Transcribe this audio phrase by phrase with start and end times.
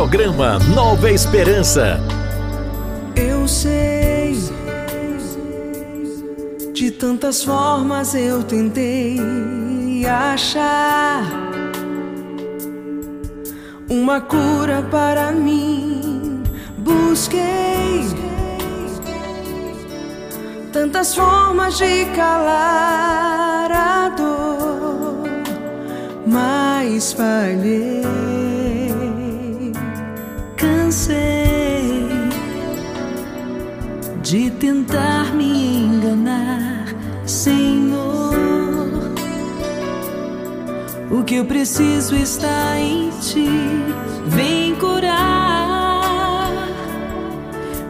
[0.00, 2.00] Programa Nova Esperança.
[3.14, 4.34] Eu sei,
[6.72, 9.20] de tantas formas eu tentei
[10.06, 11.22] achar
[13.90, 16.44] uma cura para mim.
[16.78, 18.06] Busquei
[20.72, 25.28] tantas formas de calar a dor,
[26.26, 28.49] mas falhei.
[30.90, 32.10] Cansei
[34.20, 36.84] de tentar me enganar,
[37.24, 38.34] Senhor.
[41.08, 43.46] O que eu preciso está em ti,
[44.26, 46.50] vem curar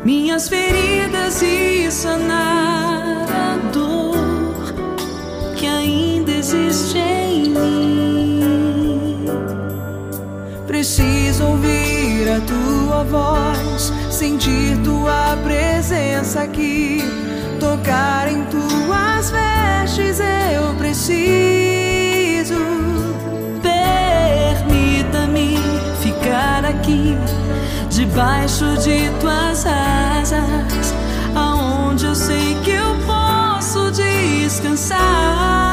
[0.05, 4.75] minhas feridas e sanar a dor
[5.57, 8.00] que ainda existe em mim.
[12.31, 17.03] A tua voz, sentir tua presença aqui,
[17.59, 20.21] tocar em tuas vestes.
[20.21, 22.55] Eu preciso.
[23.63, 25.59] Permita-me
[26.01, 27.17] ficar aqui
[27.89, 30.95] debaixo de tuas asas,
[31.35, 35.70] aonde eu sei que eu posso descansar.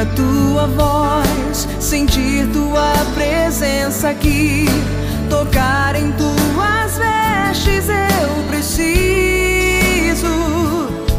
[0.00, 4.64] A tua voz, sentir tua presença aqui,
[5.28, 7.86] tocar em tuas vestes.
[7.90, 8.88] Eu preciso.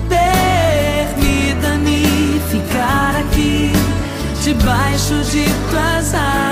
[0.09, 2.01] Permita-me
[2.49, 3.71] ficar aqui,
[4.43, 6.50] debaixo de tuas asas,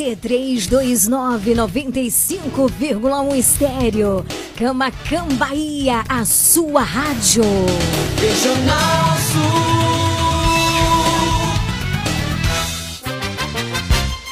[0.00, 4.24] C329 95,1 Estéreo.
[4.56, 4.90] Cama
[5.36, 7.42] Bahia, a sua rádio.
[8.18, 9.90] Regional Sul.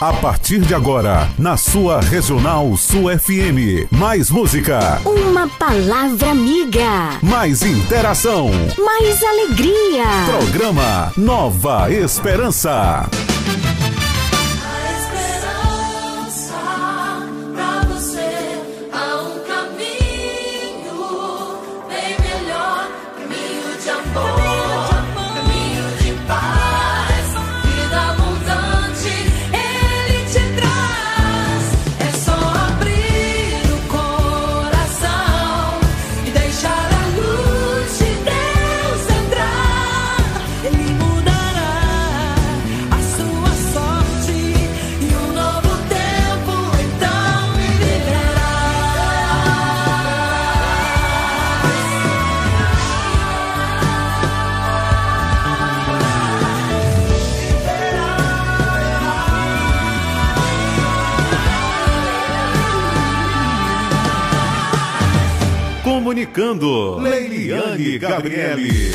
[0.01, 5.03] A partir de agora, na sua Regional Sul FM, mais música.
[5.05, 7.19] Uma palavra amiga.
[7.23, 8.49] Mais interação.
[8.83, 10.05] Mais alegria.
[10.31, 13.07] Programa Nova Esperança.
[66.19, 68.91] Comunicando, Leiliane Gabriele.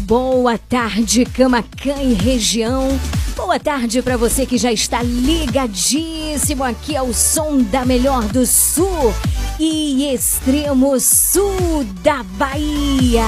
[0.00, 3.00] Boa tarde, Camacan e região.
[3.34, 9.14] Boa tarde para você que já está ligadíssimo aqui ao som da Melhor do Sul
[9.58, 13.24] e extremo sul da Bahia.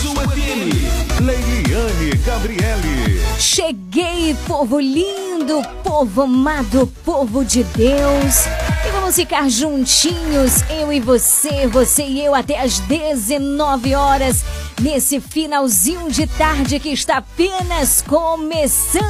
[0.00, 2.93] Sul FM, Leiliane Gabriele.
[3.38, 8.63] Cheguei, povo lindo, povo amado, povo de Deus.
[9.04, 14.42] Vamos ficar juntinhos, eu e você, você e eu, até às 19 horas,
[14.80, 19.02] nesse finalzinho de tarde que está apenas começando.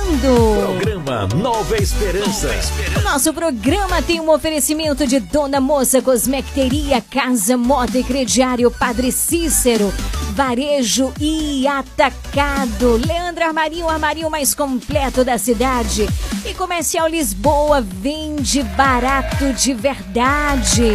[0.80, 2.50] Programa Nova Esperança.
[2.98, 9.12] O nosso programa tem um oferecimento de Dona Moça Cosmecteria, Casa Moda e Crediário Padre
[9.12, 9.94] Cícero,
[10.32, 16.08] Varejo e Atacado, Leandro Armarinho, o armarinho mais completo da cidade.
[16.44, 20.94] E Comercial Lisboa vende barato de verdade.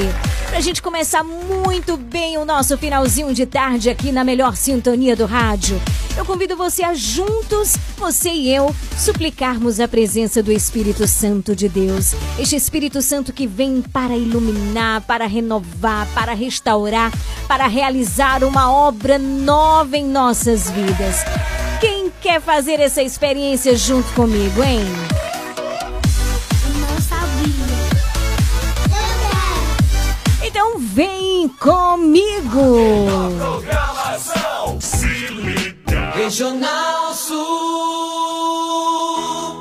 [0.50, 5.28] Pra gente começar muito bem o nosso finalzinho de tarde aqui na melhor sintonia do
[5.28, 5.80] rádio.
[6.18, 11.70] Eu convido você a juntos, você e eu, suplicarmos a presença do Espírito Santo de
[11.70, 12.16] Deus.
[12.40, 17.12] Este Espírito Santo que vem para iluminar, para renovar, para restaurar,
[17.48, 21.18] para realizar uma obra nova em nossas vidas.
[21.80, 24.82] Quem quer fazer essa experiência junto comigo, hein?
[30.94, 32.78] Vem comigo!
[36.14, 37.38] Regional Sul.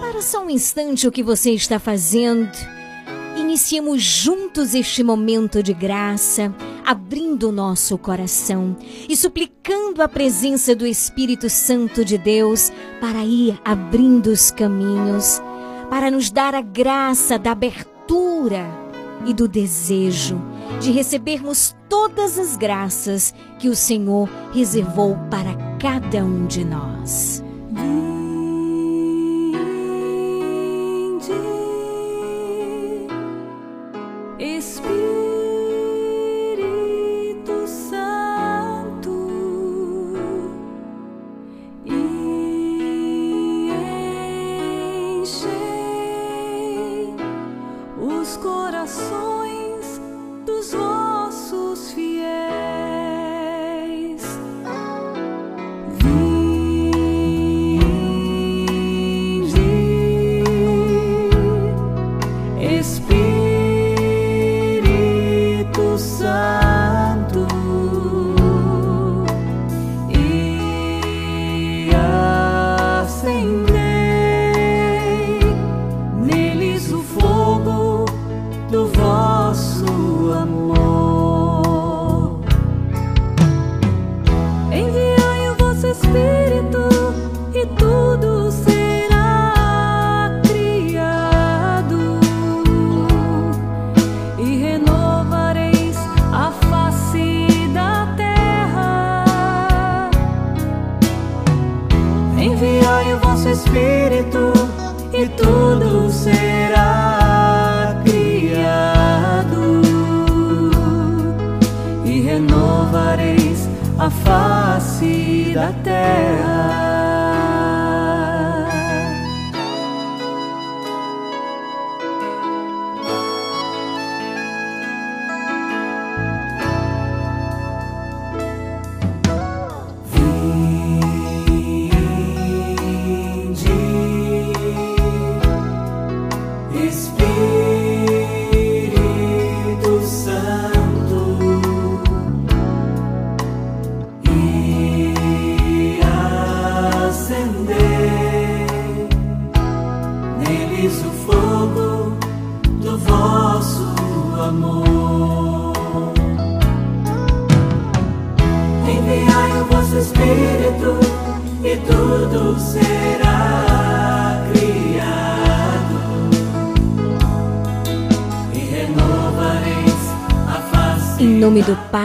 [0.00, 2.50] Para só um instante o que você está fazendo.
[3.36, 6.52] Iniciemos juntos este momento de graça,
[6.84, 8.76] abrindo o nosso coração
[9.08, 15.40] e suplicando a presença do Espírito Santo de Deus para ir abrindo os caminhos,
[15.88, 18.66] para nos dar a graça da abertura
[19.26, 26.46] e do desejo de recebermos todas as graças que o Senhor reservou para cada um
[26.46, 27.42] de nós.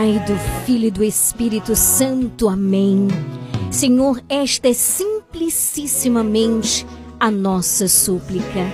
[0.03, 2.49] Pai, do Filho e do Espírito Santo.
[2.49, 3.07] Amém.
[3.71, 6.85] Senhor, esta é simplicíssimamente
[7.17, 8.65] a nossa súplica.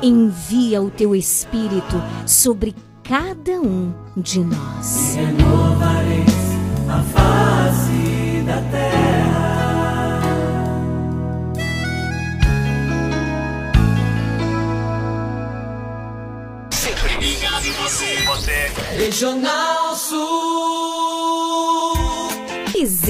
[0.00, 5.16] Envia o teu Espírito sobre cada um de nós.
[5.16, 6.54] E renovareis
[6.88, 10.20] a face da terra.
[16.70, 18.22] Sempre ligado em você.
[18.24, 18.70] você.
[18.96, 19.65] Regional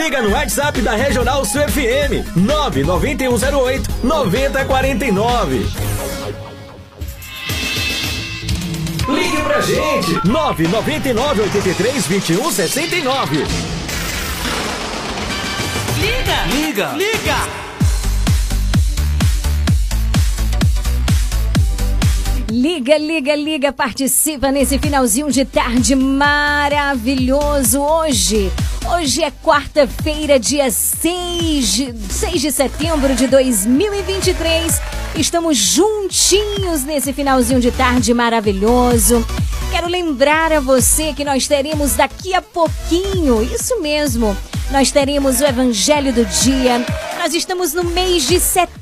[0.00, 5.66] Liga no WhatsApp da Regional Sul FM 99108 9049.
[9.08, 13.44] Ligue pra gente 999 83 21 69.
[15.98, 16.46] Liga!
[16.46, 16.92] Liga!
[16.96, 17.36] Liga!
[22.50, 28.50] Liga, liga, liga, participa nesse finalzinho de tarde maravilhoso hoje.
[28.88, 34.80] Hoje é quarta-feira, dia 6 de, 6 de setembro de 2023.
[35.16, 39.24] Estamos juntinhos nesse finalzinho de tarde maravilhoso.
[39.70, 44.36] Quero lembrar a você que nós teremos daqui a pouquinho, isso mesmo,
[44.70, 46.84] nós teremos o Evangelho do Dia.
[47.18, 48.79] Nós estamos no mês de setembro,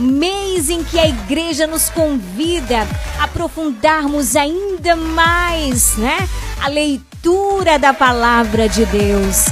[0.00, 2.86] mês em que a igreja nos convida
[3.18, 6.28] a aprofundarmos ainda mais, né?
[6.62, 9.46] A leitura da palavra de Deus.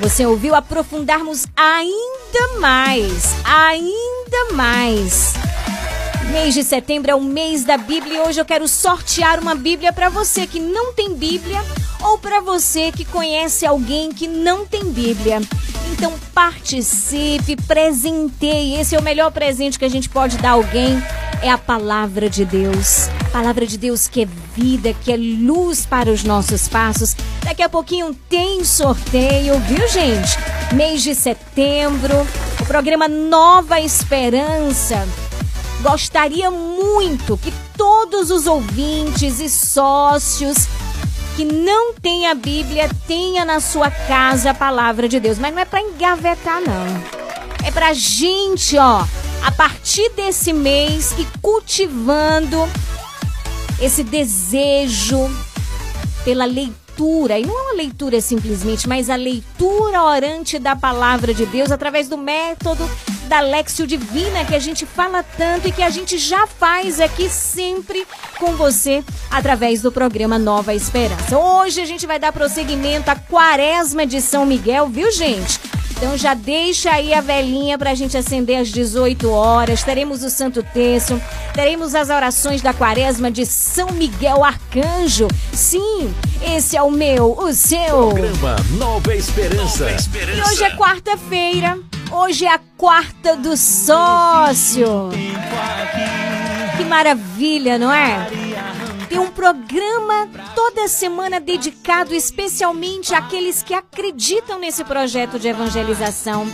[0.00, 5.34] Você ouviu aprofundarmos ainda mais, ainda mais.
[6.30, 9.92] Mês de setembro é o mês da Bíblia e hoje eu quero sortear uma Bíblia
[9.92, 11.62] para você que não tem Bíblia
[12.02, 15.40] ou para você que conhece alguém que não tem Bíblia.
[15.92, 18.74] Então participe, presenteie.
[18.74, 21.00] Esse é o melhor presente que a gente pode dar a alguém.
[21.42, 23.08] É a palavra de Deus.
[23.26, 27.16] A palavra de Deus que é vida, que é luz para os nossos passos.
[27.44, 30.38] Daqui a pouquinho tem sorteio, viu, gente?
[30.74, 32.26] Mês de setembro,
[32.60, 35.06] o programa Nova Esperança.
[35.88, 40.66] Gostaria muito que todos os ouvintes e sócios
[41.36, 45.38] que não tem a Bíblia tenha na sua casa a palavra de Deus.
[45.38, 47.64] Mas não é para engavetar, não.
[47.64, 49.06] É pra gente, ó,
[49.44, 52.68] a partir desse mês e cultivando
[53.80, 55.30] esse desejo
[56.24, 57.38] pela leitura.
[57.38, 62.08] E não é uma leitura simplesmente, mas a leitura orante da palavra de Deus através
[62.08, 62.84] do método
[63.26, 67.28] da Lexio Divina que a gente fala tanto e que a gente já faz aqui
[67.28, 68.06] sempre
[68.38, 71.38] com você através do programa Nova Esperança.
[71.38, 75.60] Hoje a gente vai dar prosseguimento à Quaresma de São Miguel, viu, gente?
[75.96, 79.82] Então já deixa aí a velhinha pra gente acender às 18 horas.
[79.82, 81.20] Teremos o Santo Terço,
[81.54, 85.26] teremos as orações da Quaresma de São Miguel Arcanjo.
[85.52, 86.14] Sim,
[86.54, 88.08] esse é o meu, o seu.
[88.10, 89.84] Programa Nova Esperança.
[89.84, 90.38] Nova Esperança.
[90.38, 91.78] E hoje é quarta-feira.
[92.12, 95.08] Hoje é a quarta do sócio.
[96.76, 98.28] Que maravilha, não é?
[99.08, 106.46] Tem um programa toda semana dedicado especialmente àqueles que acreditam nesse projeto de evangelização.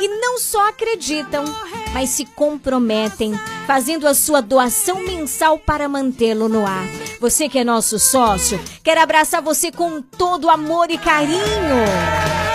[0.00, 1.44] E não só acreditam,
[1.92, 3.34] mas se comprometem,
[3.66, 6.86] fazendo a sua doação mensal para mantê-lo no ar.
[7.20, 12.45] Você que é nosso sócio, quer abraçar você com todo amor e carinho.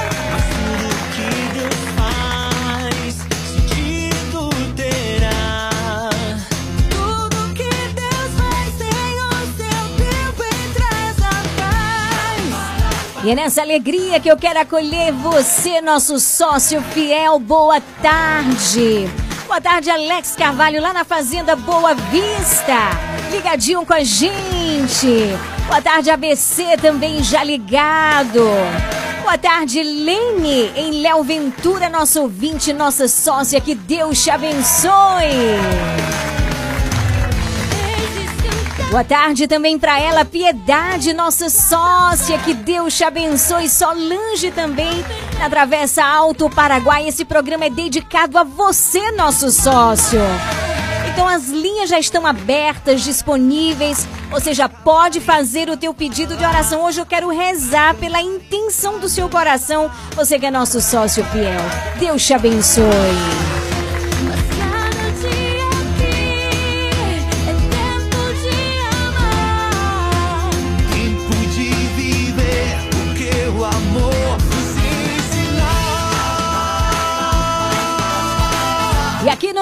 [13.23, 17.37] E é nessa alegria que eu quero acolher você, nosso sócio fiel.
[17.37, 19.07] Boa tarde.
[19.45, 22.89] Boa tarde, Alex Carvalho, lá na Fazenda Boa Vista.
[23.31, 25.37] Ligadinho com a gente.
[25.67, 28.43] Boa tarde, ABC, também já ligado.
[29.21, 33.61] Boa tarde, Lene, em Léo Ventura, nosso ouvinte, nossa sócia.
[33.61, 34.89] Que Deus te abençoe.
[38.91, 42.37] Boa tarde também para ela, Piedade, nossa sócia.
[42.39, 43.69] Que Deus te abençoe.
[43.69, 44.91] Solange também,
[45.39, 47.07] na Travessa Alto Paraguai.
[47.07, 50.19] Esse programa é dedicado a você, nosso sócio.
[51.09, 54.05] Então as linhas já estão abertas, disponíveis.
[54.29, 56.83] Você já pode fazer o teu pedido de oração.
[56.83, 59.89] Hoje eu quero rezar pela intenção do seu coração.
[60.17, 61.61] Você que é nosso sócio fiel.
[61.97, 63.70] Deus te abençoe.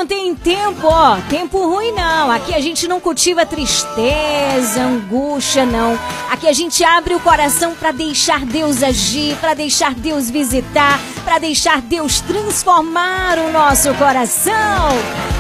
[0.10, 2.32] Tem tempo, ó, tempo ruim não.
[2.32, 5.98] Aqui a gente não cultiva tristeza, angústia, não.
[6.32, 11.38] Aqui a gente abre o coração para deixar Deus agir, para deixar Deus visitar, para
[11.38, 14.90] deixar Deus transformar o nosso coração.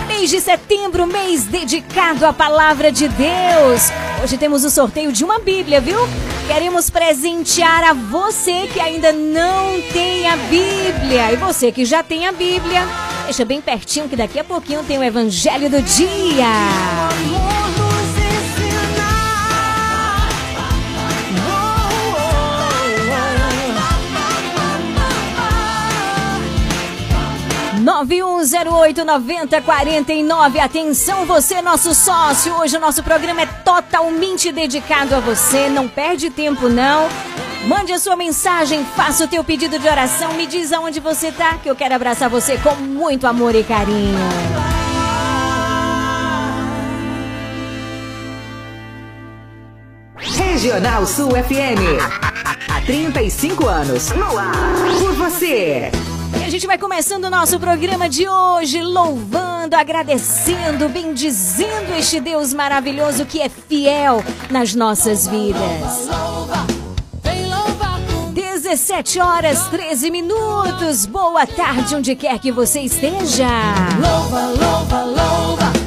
[0.08, 3.90] Mês de setembro, mês dedicado à palavra de Deus.
[4.24, 5.98] Hoje temos o sorteio de uma Bíblia, viu?
[6.46, 11.32] Queremos presentear a você que ainda não tem a Bíblia.
[11.32, 12.82] E você que já tem a Bíblia,
[13.29, 16.48] deixa bem pertinho que daqui a pouquinho tem o Evangelho do Dia.
[17.12, 20.29] Amor nos ensinar.
[27.85, 30.59] 91089049.
[30.59, 32.55] Atenção, você, nosso sócio.
[32.55, 35.70] Hoje o nosso programa é totalmente dedicado a você.
[35.70, 37.07] Não perde tempo, não.
[37.67, 41.57] Mande a sua mensagem, faça o teu pedido de oração, me diz aonde você tá,
[41.57, 44.17] que eu quero abraçar você com muito amor e carinho.
[50.15, 52.00] Regional Sul FM.
[52.69, 54.09] Há 35 anos.
[54.11, 54.53] No ar.
[55.00, 55.91] Por você.
[56.39, 62.53] E a gente vai começando o nosso programa de hoje, louvando, agradecendo, bendizendo este Deus
[62.53, 66.09] maravilhoso que é fiel nas nossas vidas.
[66.09, 66.78] Vem louvar comigo.
[68.70, 71.08] 17 horas 13 minutos.
[71.08, 73.48] Boa tarde, onde quer que você esteja.
[74.00, 75.78] Louva, louva, louva.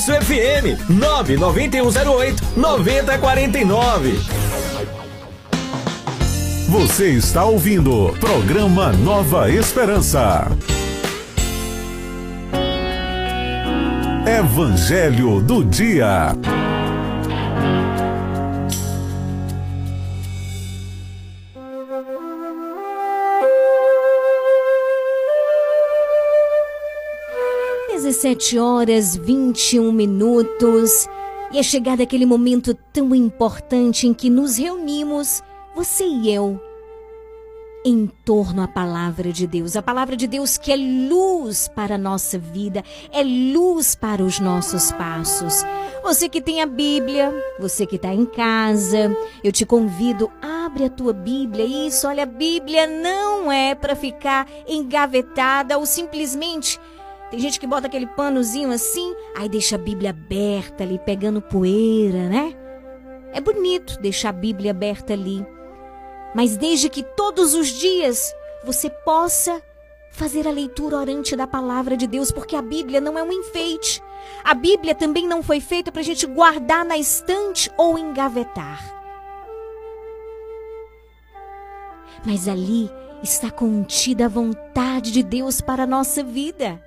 [0.00, 4.18] Sul FM 99108 9049.
[6.68, 10.50] Você está ouvindo programa Nova Esperança.
[14.26, 16.32] Evangelho do Dia.
[28.10, 31.06] Dezessete horas 21 minutos
[31.52, 35.40] e é chegado aquele momento tão importante em que nos reunimos,
[35.76, 36.60] você e eu,
[37.84, 39.76] em torno à palavra de Deus.
[39.76, 44.40] A palavra de Deus que é luz para a nossa vida, é luz para os
[44.40, 45.64] nossos passos.
[46.02, 50.90] Você que tem a Bíblia, você que está em casa, eu te convido, abre a
[50.90, 51.64] tua Bíblia.
[51.86, 56.76] Isso, olha, a Bíblia não é para ficar engavetada ou simplesmente.
[57.30, 62.28] Tem gente que bota aquele panozinho assim, aí deixa a Bíblia aberta ali, pegando poeira,
[62.28, 62.56] né?
[63.32, 65.46] É bonito deixar a Bíblia aberta ali
[66.34, 68.32] mas desde que todos os dias
[68.64, 69.62] você possa
[70.12, 74.02] fazer a leitura orante da palavra de Deus, porque a Bíblia não é um enfeite.
[74.44, 78.98] A Bíblia também não foi feita para a gente guardar na estante ou engavetar.
[82.24, 82.90] Mas ali
[83.22, 86.82] está contida a vontade de Deus para a nossa vida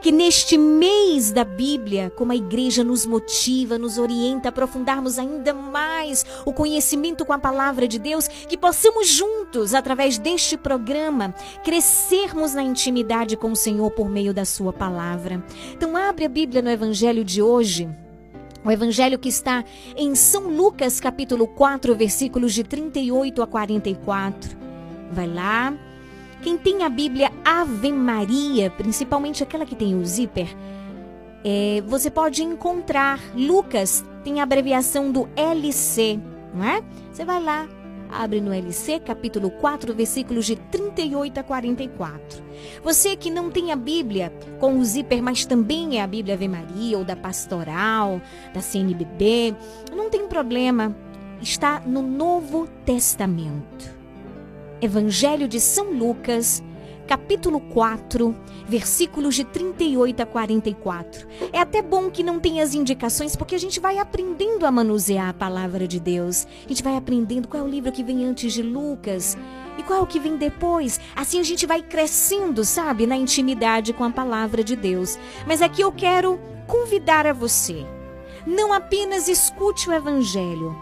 [0.00, 5.52] que neste mês da Bíblia, como a igreja nos motiva, nos orienta a aprofundarmos ainda
[5.52, 12.54] mais o conhecimento com a palavra de Deus, que possamos juntos, através deste programa, crescermos
[12.54, 15.42] na intimidade com o Senhor por meio da sua palavra.
[15.72, 17.88] Então abre a Bíblia no evangelho de hoje.
[18.64, 19.64] O evangelho que está
[19.96, 24.56] em São Lucas, capítulo 4, versículos de 38 a 44.
[25.10, 25.74] Vai lá,
[26.42, 30.54] quem tem a Bíblia Ave Maria, principalmente aquela que tem o zíper,
[31.44, 33.20] é, você pode encontrar.
[33.34, 36.18] Lucas tem a abreviação do LC,
[36.54, 36.82] não é?
[37.12, 37.68] Você vai lá,
[38.10, 42.42] abre no LC, capítulo 4, versículos de 38 a 44.
[42.82, 46.48] Você que não tem a Bíblia com o zíper, mas também é a Bíblia Ave
[46.48, 48.20] Maria ou da Pastoral,
[48.52, 49.54] da CNBB,
[49.94, 50.94] não tem problema.
[51.40, 53.99] Está no Novo Testamento.
[54.82, 56.62] Evangelho de São Lucas,
[57.06, 58.34] capítulo 4,
[58.66, 61.28] versículos de 38 a 44.
[61.52, 65.28] É até bom que não tenha as indicações, porque a gente vai aprendendo a manusear
[65.28, 66.46] a palavra de Deus.
[66.64, 69.36] A gente vai aprendendo qual é o livro que vem antes de Lucas
[69.76, 70.98] e qual é o que vem depois.
[71.14, 75.18] Assim a gente vai crescendo, sabe, na intimidade com a palavra de Deus.
[75.46, 77.84] Mas aqui eu quero convidar a você.
[78.46, 80.74] Não apenas escute o evangelho,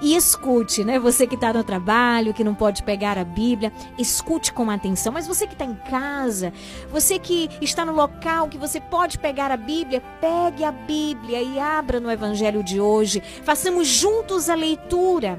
[0.00, 0.98] e escute, né?
[0.98, 5.12] Você que está no trabalho, que não pode pegar a Bíblia, escute com atenção.
[5.12, 6.52] Mas você que está em casa,
[6.90, 11.58] você que está no local que você pode pegar a Bíblia, pegue a Bíblia e
[11.58, 13.22] abra no Evangelho de hoje.
[13.42, 15.38] Façamos juntos a leitura.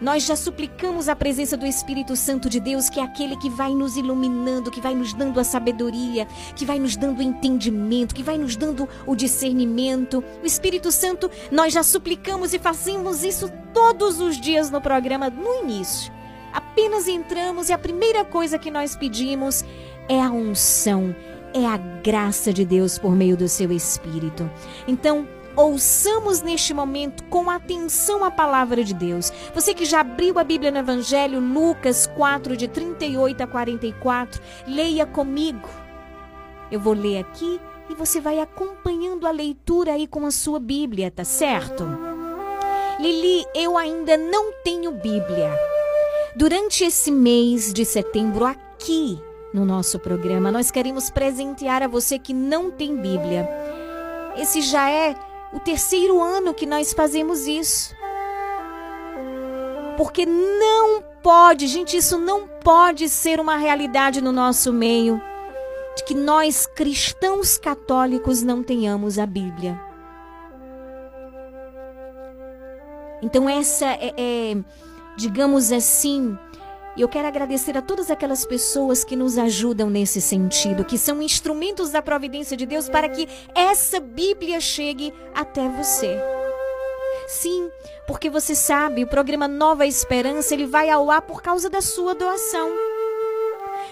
[0.00, 3.74] Nós já suplicamos a presença do Espírito Santo de Deus, que é aquele que vai
[3.74, 8.22] nos iluminando, que vai nos dando a sabedoria, que vai nos dando o entendimento, que
[8.22, 10.22] vai nos dando o discernimento.
[10.42, 15.62] O Espírito Santo, nós já suplicamos e fazemos isso todos os dias no programa, no
[15.62, 16.12] início.
[16.52, 19.64] Apenas entramos e a primeira coisa que nós pedimos
[20.08, 21.14] é a unção,
[21.54, 24.50] é a graça de Deus por meio do seu Espírito.
[24.86, 25.26] Então,
[25.56, 29.32] ouçamos neste momento com atenção a palavra de Deus.
[29.54, 35.06] Você que já abriu a Bíblia no Evangelho, Lucas 4, de 38 a 44, leia
[35.06, 35.68] comigo.
[36.70, 41.10] Eu vou ler aqui e você vai acompanhando a leitura aí com a sua Bíblia,
[41.10, 41.84] tá certo?
[43.00, 45.52] Lili, eu ainda não tenho Bíblia.
[46.34, 49.18] Durante esse mês de setembro, aqui
[49.54, 53.48] no nosso programa, nós queremos presentear a você que não tem Bíblia.
[54.36, 55.14] Esse já é
[55.56, 57.96] o terceiro ano que nós fazemos isso.
[59.96, 65.18] Porque não pode, gente, isso não pode ser uma realidade no nosso meio
[65.96, 69.80] de que nós cristãos católicos não tenhamos a Bíblia.
[73.22, 74.56] Então essa é, é
[75.16, 76.38] digamos assim,
[76.96, 81.20] e eu quero agradecer a todas aquelas pessoas que nos ajudam nesse sentido, que são
[81.20, 86.18] instrumentos da providência de Deus para que essa Bíblia chegue até você.
[87.28, 87.70] Sim,
[88.06, 92.14] porque você sabe, o programa Nova Esperança, ele vai ao ar por causa da sua
[92.14, 92.70] doação.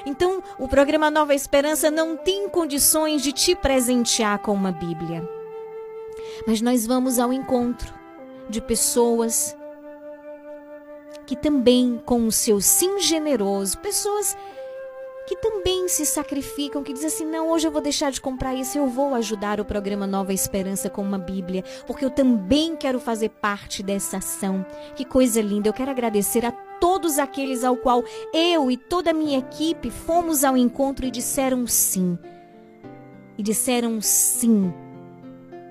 [0.06, 5.28] Então, o programa Nova Esperança não tem condições de te presentear com uma Bíblia.
[6.46, 7.92] Mas nós vamos ao encontro
[8.48, 9.56] de pessoas
[11.26, 14.37] que também, com o seu sim generoso, pessoas
[15.26, 18.76] que também se sacrificam, que dizem assim: não, hoje eu vou deixar de comprar isso,
[18.76, 23.30] eu vou ajudar o programa Nova Esperança com uma Bíblia, porque eu também quero fazer
[23.30, 24.64] parte dessa ação.
[24.94, 25.68] Que coisa linda!
[25.68, 30.44] Eu quero agradecer a todos aqueles ao qual eu e toda a minha equipe fomos
[30.44, 32.18] ao encontro e disseram sim.
[33.38, 34.72] E disseram sim.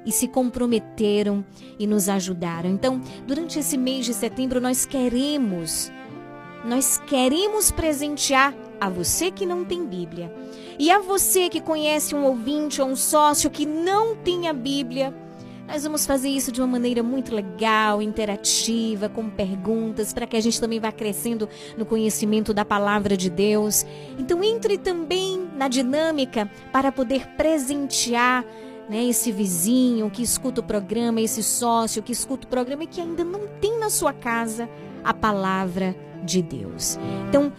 [0.06, 1.46] E se comprometeram
[1.80, 2.70] e nos ajudaram.
[2.70, 5.92] Então, durante esse mês de setembro, nós queremos,
[6.66, 10.34] nós queremos presentear a você que não tem Bíblia
[10.78, 15.14] e a você que conhece um ouvinte ou um sócio que não tem a Bíblia.
[15.66, 20.42] Nós vamos fazer isso de uma maneira muito legal, interativa, com perguntas, para que a
[20.42, 23.86] gente também vá crescendo no conhecimento da palavra de Deus.
[24.20, 28.44] Então entre também na dinâmica para poder presentear
[28.90, 33.02] né, esse vizinho que escuta o programa, esse sócio que escuta o programa e que
[33.02, 34.70] ainda não tem na sua casa
[35.04, 36.98] a palavra de Deus.
[37.28, 37.52] Então,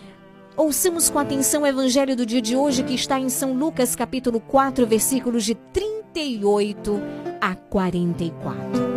[0.56, 4.40] ouçamos com atenção o evangelho do dia de hoje que está em São Lucas, capítulo
[4.40, 7.00] 4, versículos de 38
[7.40, 8.94] a 44.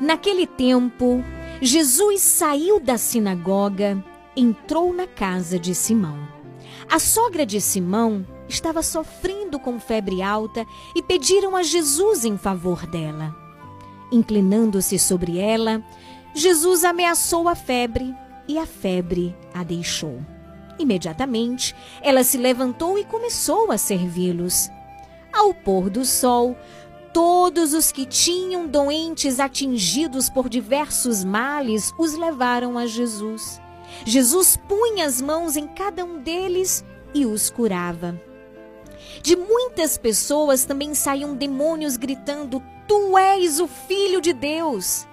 [0.00, 1.24] Naquele tempo,
[1.60, 4.02] Jesus saiu da sinagoga,
[4.36, 6.28] entrou na casa de Simão.
[6.90, 12.86] A sogra de Simão estava sofrendo com febre alta e pediram a Jesus em favor
[12.86, 13.34] dela.
[14.10, 15.82] Inclinando-se sobre ela,
[16.34, 18.14] Jesus ameaçou a febre
[18.46, 20.20] e a febre a deixou.
[20.78, 24.68] Imediatamente, ela se levantou e começou a servi-los.
[25.32, 26.56] Ao pôr do sol,
[27.12, 33.60] todos os que tinham doentes atingidos por diversos males os levaram a Jesus.
[34.04, 38.20] Jesus punha as mãos em cada um deles e os curava.
[39.24, 45.06] De muitas pessoas também saíam demônios gritando: Tu és o Filho de Deus.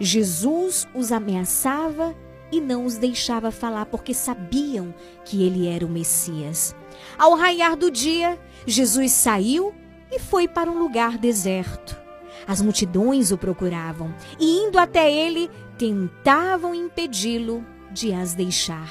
[0.00, 2.16] Jesus os ameaçava
[2.50, 4.92] e não os deixava falar porque sabiam
[5.24, 6.74] que ele era o Messias.
[7.16, 9.72] Ao raiar do dia, Jesus saiu
[10.10, 11.96] e foi para um lugar deserto.
[12.44, 15.48] As multidões o procuravam e, indo até ele,
[15.78, 18.90] tentavam impedi-lo de as deixar.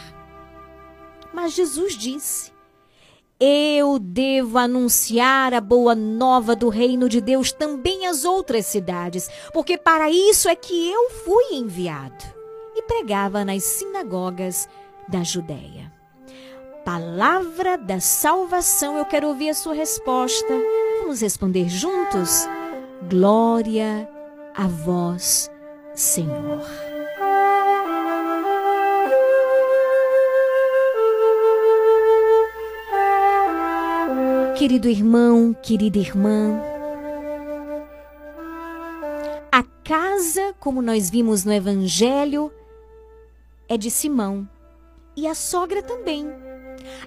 [1.33, 2.55] Mas Jesus disse:
[3.39, 9.77] Eu devo anunciar a boa nova do reino de Deus também às outras cidades, porque
[9.77, 12.25] para isso é que eu fui enviado.
[12.75, 14.67] E pregava nas sinagogas
[15.07, 15.91] da Judéia.
[16.83, 20.53] Palavra da salvação, eu quero ouvir a sua resposta.
[21.01, 22.47] Vamos responder juntos?
[23.07, 24.09] Glória
[24.55, 25.51] a vós,
[25.93, 26.86] Senhor.
[34.57, 36.59] Querido irmão, querida irmã,
[39.51, 42.51] a casa, como nós vimos no Evangelho,
[43.69, 44.49] é de Simão
[45.15, 46.27] e a sogra também.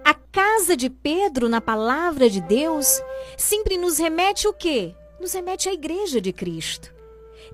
[0.04, 3.02] A casa de Pedro, na palavra de Deus,
[3.36, 4.94] sempre nos remete o quê?
[5.20, 6.94] Nos remete à igreja de Cristo.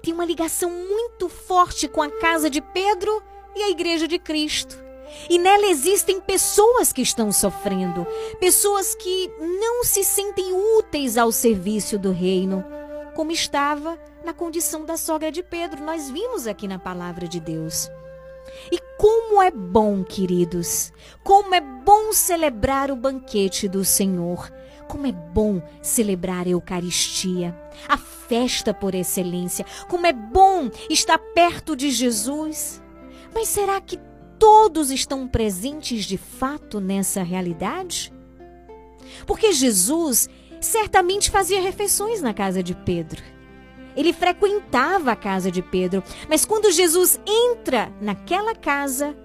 [0.03, 3.23] Tem uma ligação muito forte com a casa de Pedro
[3.55, 4.86] e a igreja de Cristo.
[5.29, 8.07] E nela existem pessoas que estão sofrendo,
[8.41, 12.65] pessoas que não se sentem úteis ao serviço do reino,
[13.15, 15.85] como estava na condição da sogra de Pedro.
[15.85, 17.89] Nós vimos aqui na palavra de Deus.
[18.71, 20.93] E como é bom, queridos,
[21.23, 24.51] como é bom celebrar o banquete do Senhor.
[24.89, 27.53] Como é bom celebrar a Eucaristia,
[27.89, 29.67] a festa por excelência.
[29.89, 32.81] Como é bom estar perto de Jesus.
[33.35, 33.99] Mas será que
[34.39, 38.13] todos estão presentes de fato nessa realidade?
[39.27, 40.29] Porque Jesus
[40.61, 43.23] certamente fazia refeições na casa de Pedro.
[43.97, 49.17] Ele frequentava a casa de Pedro, mas quando Jesus entra naquela casa,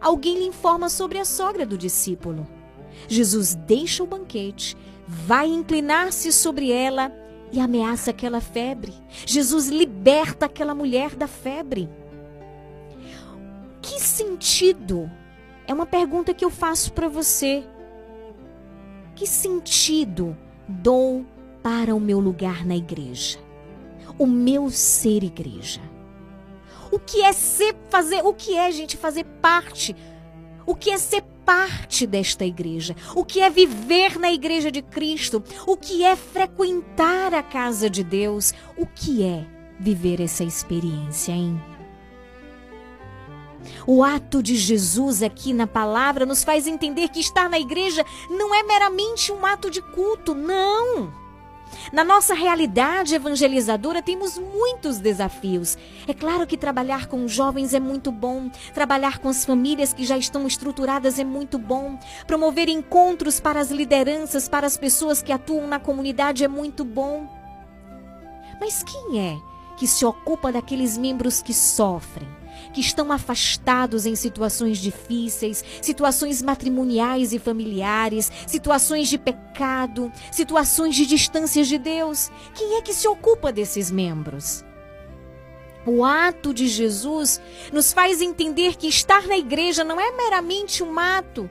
[0.00, 2.46] alguém lhe informa sobre a sogra do discípulo.
[3.06, 7.12] Jesus deixa o banquete, vai inclinar-se sobre ela
[7.52, 8.94] e ameaça aquela febre.
[9.26, 11.88] Jesus liberta aquela mulher da febre.
[14.14, 15.10] Sentido?
[15.66, 17.64] É uma pergunta que eu faço para você.
[19.12, 21.26] Que sentido dou
[21.64, 23.40] para o meu lugar na igreja?
[24.16, 25.80] O meu ser igreja.
[26.92, 29.96] O que é ser fazer, o que é gente fazer parte?
[30.64, 32.94] O que é ser parte desta igreja?
[33.16, 35.42] O que é viver na igreja de Cristo?
[35.66, 38.54] O que é frequentar a casa de Deus?
[38.78, 39.44] O que é
[39.80, 41.60] viver essa experiência, hein?
[43.86, 48.54] O ato de Jesus aqui na palavra nos faz entender que estar na igreja não
[48.54, 51.24] é meramente um ato de culto, não.
[51.92, 55.76] Na nossa realidade evangelizadora, temos muitos desafios.
[56.06, 60.16] É claro que trabalhar com jovens é muito bom, trabalhar com as famílias que já
[60.16, 65.66] estão estruturadas é muito bom, promover encontros para as lideranças, para as pessoas que atuam
[65.66, 67.28] na comunidade é muito bom.
[68.60, 69.36] Mas quem é
[69.76, 72.43] que se ocupa daqueles membros que sofrem?
[72.74, 81.06] Que estão afastados em situações difíceis, situações matrimoniais e familiares, situações de pecado, situações de
[81.06, 82.30] distância de Deus.
[82.54, 84.64] Quem é que se ocupa desses membros?
[85.86, 87.40] O ato de Jesus
[87.72, 91.48] nos faz entender que estar na igreja não é meramente um ato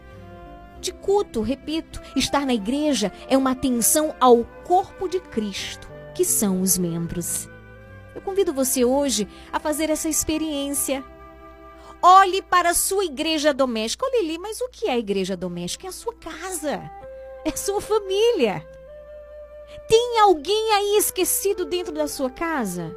[0.83, 6.61] de culto, repito, estar na igreja é uma atenção ao corpo de Cristo, que são
[6.61, 7.47] os membros.
[8.13, 11.03] Eu convido você hoje a fazer essa experiência.
[12.05, 14.05] Olhe para a sua igreja doméstica.
[14.05, 15.87] Ô Lili, mas o que é a igreja doméstica?
[15.87, 16.91] É a sua casa.
[17.45, 18.67] É a sua família.
[19.87, 22.93] Tem alguém aí esquecido dentro da sua casa?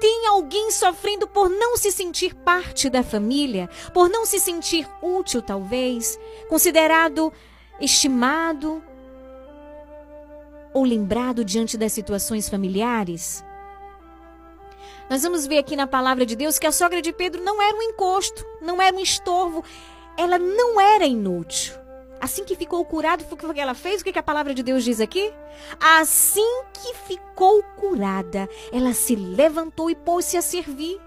[0.00, 5.42] Tem alguém sofrendo por não se sentir parte da família, por não se sentir útil,
[5.42, 6.18] talvez,
[6.48, 7.30] considerado
[7.78, 8.82] estimado
[10.72, 13.44] ou lembrado diante das situações familiares?
[15.08, 17.76] Nós vamos ver aqui na palavra de Deus que a sogra de Pedro não era
[17.76, 19.64] um encosto, não era um estorvo,
[20.16, 21.74] ela não era inútil.
[22.20, 24.00] Assim que ficou curado, o que ela fez?
[24.00, 25.32] O que a palavra de Deus diz aqui?
[25.78, 31.00] Assim que ficou curada, ela se levantou e pôs-se a servir.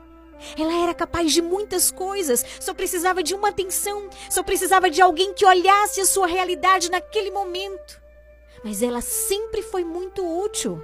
[0.58, 5.34] Ela era capaz de muitas coisas, só precisava de uma atenção, só precisava de alguém
[5.34, 8.00] que olhasse a sua realidade naquele momento.
[8.64, 10.82] Mas ela sempre foi muito útil.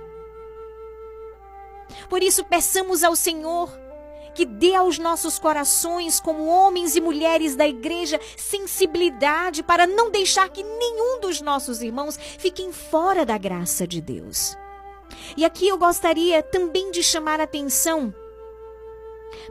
[2.09, 3.69] Por isso, peçamos ao Senhor
[4.35, 10.49] que dê aos nossos corações, como homens e mulheres da igreja, sensibilidade para não deixar
[10.49, 14.57] que nenhum dos nossos irmãos fiquem fora da graça de Deus.
[15.37, 18.13] E aqui eu gostaria também de chamar a atenção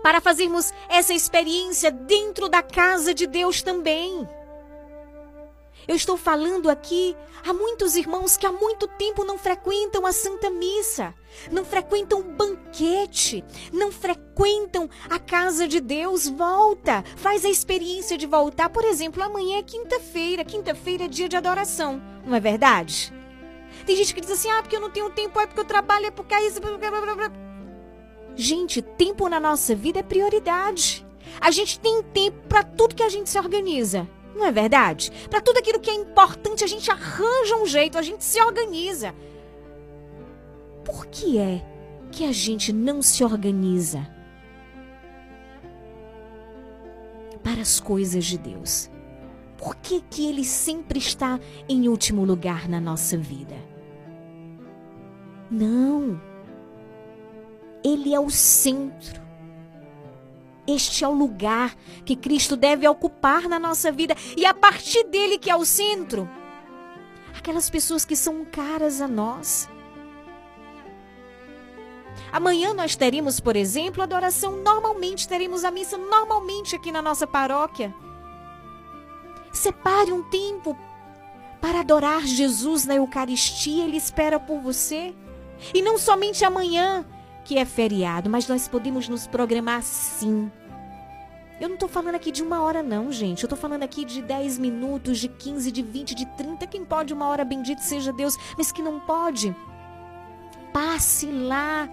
[0.03, 4.29] para fazermos essa experiência dentro da casa de Deus também.
[5.87, 7.15] Eu estou falando aqui
[7.47, 11.15] a muitos irmãos que há muito tempo não frequentam a Santa Missa,
[11.51, 16.27] não frequentam o banquete, não frequentam a casa de Deus.
[16.27, 18.71] Volta, faz a experiência de voltar.
[18.71, 23.13] Por exemplo, amanhã é quinta-feira, quinta-feira é dia de adoração, não é verdade?
[23.85, 26.07] Tem gente que diz assim: ah, porque eu não tenho tempo, é porque eu trabalho,
[26.07, 26.61] é porque é isso.
[28.37, 31.07] Gente, tempo na nossa vida é prioridade.
[31.41, 34.09] A gente tem tempo para tudo que a gente se organiza.
[34.35, 35.13] Não é verdade?
[35.31, 39.15] Para tudo aquilo que é importante, a gente arranja um jeito, a gente se organiza.
[40.85, 41.65] Por que é
[42.11, 44.07] que a gente não se organiza
[47.43, 48.91] para as coisas de Deus?
[49.57, 53.57] Por que, que ele sempre está em último lugar na nossa vida?
[55.51, 56.21] Não.
[57.83, 59.24] Ele é o centro.
[60.67, 65.39] Este é o lugar que Cristo deve ocupar na nossa vida e a partir dele
[65.39, 66.29] que é o centro.
[67.37, 69.69] Aquelas pessoas que são caras a nós.
[72.33, 77.95] Amanhã nós teremos, por exemplo, adoração normalmente, teremos a missa normalmente aqui na nossa paróquia.
[79.53, 80.77] Separe um tempo
[81.61, 85.15] para adorar Jesus na Eucaristia, ele espera por você.
[85.73, 87.07] E não somente amanhã,
[87.45, 90.51] que é feriado, mas nós podemos nos programar sim.
[91.61, 93.43] Eu não estou falando aqui de uma hora, não, gente.
[93.43, 96.67] Eu estou falando aqui de 10 minutos, de 15, de 20, de 30.
[96.67, 98.37] Quem pode uma hora, bendito seja Deus.
[98.59, 99.55] Mas que não pode,
[100.73, 101.89] passe lá.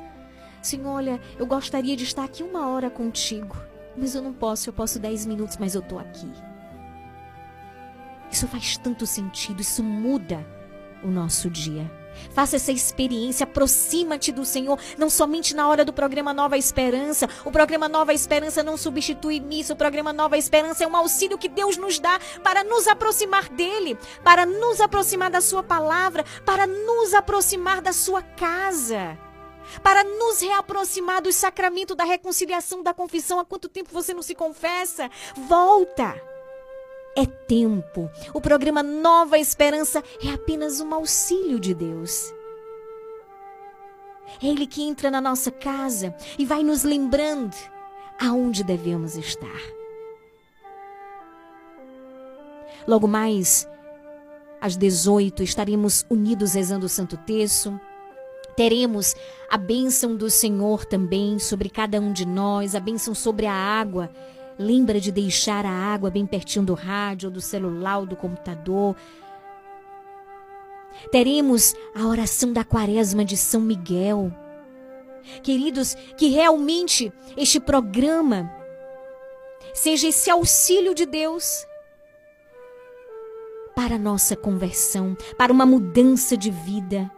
[0.62, 3.56] Senhor, olha, eu gostaria de estar aqui uma hora contigo.
[3.95, 6.32] Mas eu não posso, eu posso 10 minutos, mas eu estou aqui.
[8.32, 10.45] Isso faz tanto sentido, isso muda
[11.04, 12.01] o nosso dia.
[12.34, 17.28] Faça essa experiência, aproxima-te do Senhor, não somente na hora do programa Nova Esperança.
[17.43, 21.49] O programa Nova Esperança não substitui missa, o programa Nova Esperança é um auxílio que
[21.49, 27.14] Deus nos dá para nos aproximar dele, para nos aproximar da sua palavra, para nos
[27.14, 29.18] aproximar da sua casa.
[29.82, 33.39] Para nos reaproximar do sacramento da reconciliação, da confissão.
[33.39, 35.09] Há quanto tempo você não se confessa?
[35.47, 36.30] Volta!
[37.16, 38.09] É tempo.
[38.34, 42.34] O programa Nova Esperança é apenas um auxílio de Deus.
[44.41, 47.55] É Ele que entra na nossa casa e vai nos lembrando
[48.20, 49.62] aonde devemos estar.
[52.88, 53.68] Logo mais,
[54.59, 57.80] às 18, estaremos unidos rezando o Santo Terço.
[58.55, 59.16] Teremos
[59.49, 64.09] a bênção do Senhor também sobre cada um de nós, a bênção sobre a água
[64.62, 68.95] Lembra de deixar a água bem pertinho do rádio, do celular, ou do computador.
[71.12, 74.32] Teremos a oração da quaresma de São Miguel.
[75.41, 78.51] Queridos, que realmente este programa
[79.74, 81.66] seja esse auxílio de Deus
[83.76, 87.09] para a nossa conversão, para uma mudança de vida.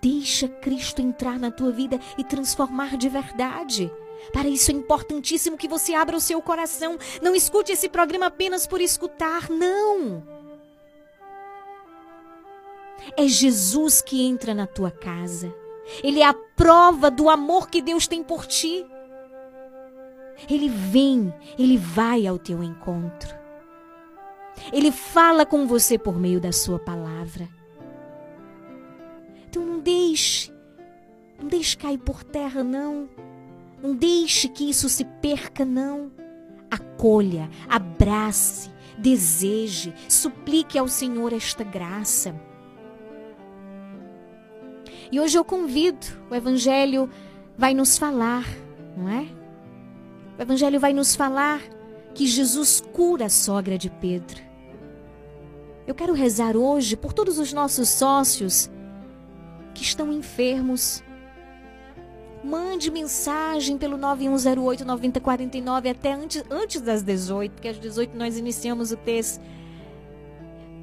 [0.00, 3.90] Deixa Cristo entrar na tua vida e transformar de verdade.
[4.30, 6.98] Para isso é importantíssimo que você abra o seu coração.
[7.20, 10.22] Não escute esse programa apenas por escutar, não.
[13.16, 15.52] É Jesus que entra na tua casa.
[16.02, 18.86] Ele é a prova do amor que Deus tem por ti.
[20.48, 23.34] Ele vem, ele vai ao teu encontro.
[24.72, 27.48] Ele fala com você por meio da sua palavra.
[29.48, 30.52] Então não deixe,
[31.38, 33.08] não deixe cair por terra, não.
[33.82, 36.12] Não deixe que isso se perca, não.
[36.70, 42.34] Acolha, abrace, deseje, suplique ao Senhor esta graça.
[45.10, 47.10] E hoje eu convido, o Evangelho
[47.58, 48.46] vai nos falar,
[48.96, 49.26] não é?
[50.38, 51.60] O Evangelho vai nos falar
[52.14, 54.40] que Jesus cura a sogra de Pedro.
[55.86, 58.70] Eu quero rezar hoje por todos os nossos sócios
[59.74, 61.02] que estão enfermos.
[62.42, 68.90] Mande mensagem pelo 9108 9049 até antes, antes das 18, porque às 18 nós iniciamos
[68.90, 69.40] o texto.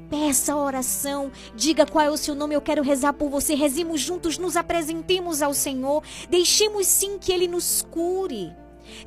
[0.08, 3.54] Peça oração, diga qual é o seu nome, eu quero rezar por você.
[3.54, 6.02] Rezemos juntos, nos apresentemos ao Senhor.
[6.28, 8.52] Deixemos sim que Ele nos cure.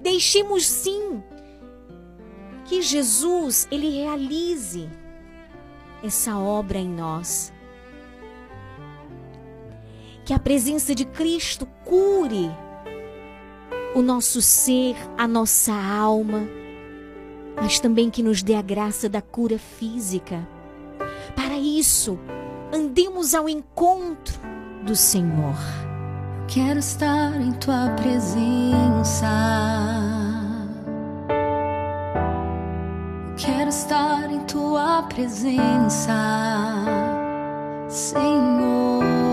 [0.02, 1.22] Deixemos sim
[2.66, 4.90] que Jesus ele realize
[6.04, 7.53] essa obra em nós.
[10.26, 12.50] Que a presença de Cristo cure
[13.96, 16.48] o nosso ser, a nossa alma,
[17.56, 20.48] mas também que nos dê a graça da cura física.
[21.36, 22.18] Para isso,
[22.74, 24.40] andemos ao encontro
[24.84, 25.56] do Senhor.
[26.48, 29.28] Quero estar em tua presença.
[33.38, 36.14] Quero estar em tua presença,
[37.88, 39.33] Senhor.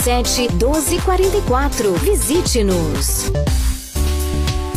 [0.01, 1.93] 99807 1244.
[2.01, 3.31] Visite-nos.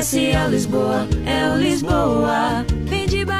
[0.00, 2.64] Comercial Lisboa, é o Lisboa.
[2.90, 3.39] Economia numa boa.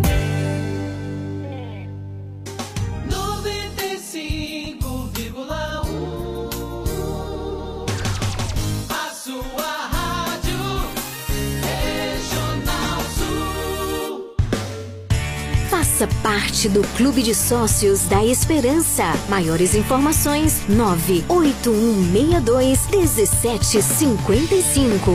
[16.01, 19.03] Faça parte do Clube de Sócios da Esperança.
[19.29, 25.11] Maiores informações: 98162 1755.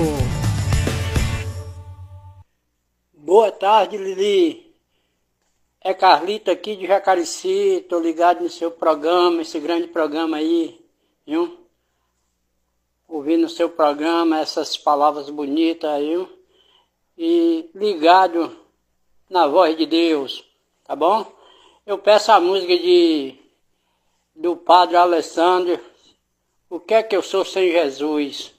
[3.15, 4.73] Boa tarde, Lili.
[5.81, 10.81] É Carlito aqui de Jacarici, tô ligado no seu programa, esse grande programa aí,
[11.27, 11.67] viu?
[13.09, 16.29] Ouvindo o seu programa, essas palavras bonitas aí, viu?
[17.19, 18.57] E ligado
[19.29, 20.46] na voz de Deus,
[20.87, 21.27] tá bom?
[21.87, 23.39] Eu peço a música de
[24.35, 25.81] do Padre Alessandro,
[26.69, 28.53] O que é que eu sou sem Jesus?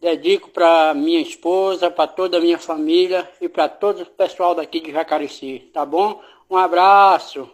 [0.00, 4.80] Dedico para minha esposa, para toda a minha família e para todo o pessoal daqui
[4.80, 6.22] de Jacarici, tá bom?
[6.48, 7.50] Um abraço.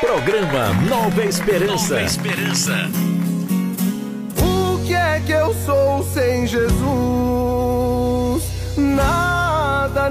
[0.00, 1.98] Programa Nova Esperança.
[4.38, 6.82] O que é que eu sou sem Jesus?
[8.76, 10.10] Nada,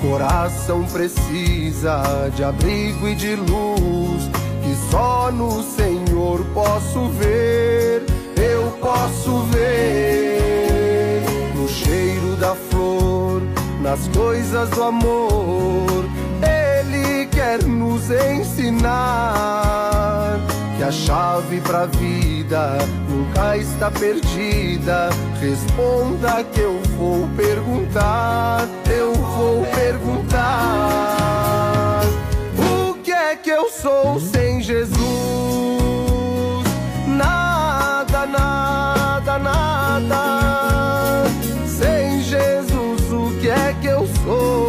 [0.00, 4.30] Coração precisa de abrigo e de luz,
[4.62, 8.04] que só no Senhor posso ver.
[8.36, 11.22] Eu posso ver
[11.54, 13.42] no cheiro da flor,
[13.80, 16.04] nas coisas do amor.
[16.42, 19.28] Ele quer nos ensinar
[20.76, 21.86] que a chave pra
[22.48, 22.78] vida
[23.10, 25.10] nunca está perdida.
[25.38, 30.40] Responda que eu vou perguntar, eu vou perguntar.
[32.58, 34.98] O que é que eu sou sem Jesus?
[37.06, 41.24] Nada, nada, nada.
[41.66, 44.67] Sem Jesus, o que é que eu sou?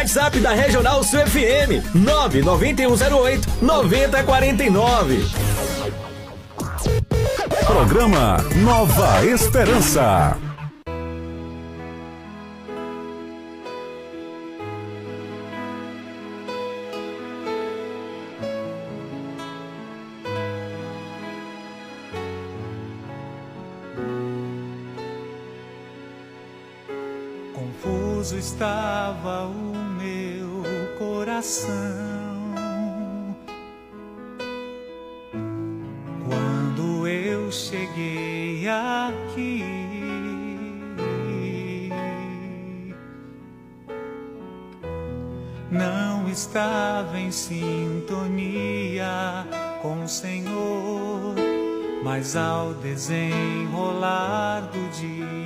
[0.00, 5.24] WhatsApp da Regional Sul FM 99108 9049.
[7.66, 10.49] Programa Nova Esperança.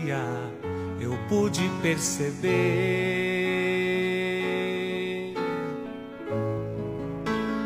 [0.05, 0.21] Dia
[1.01, 2.55] eu pude perceber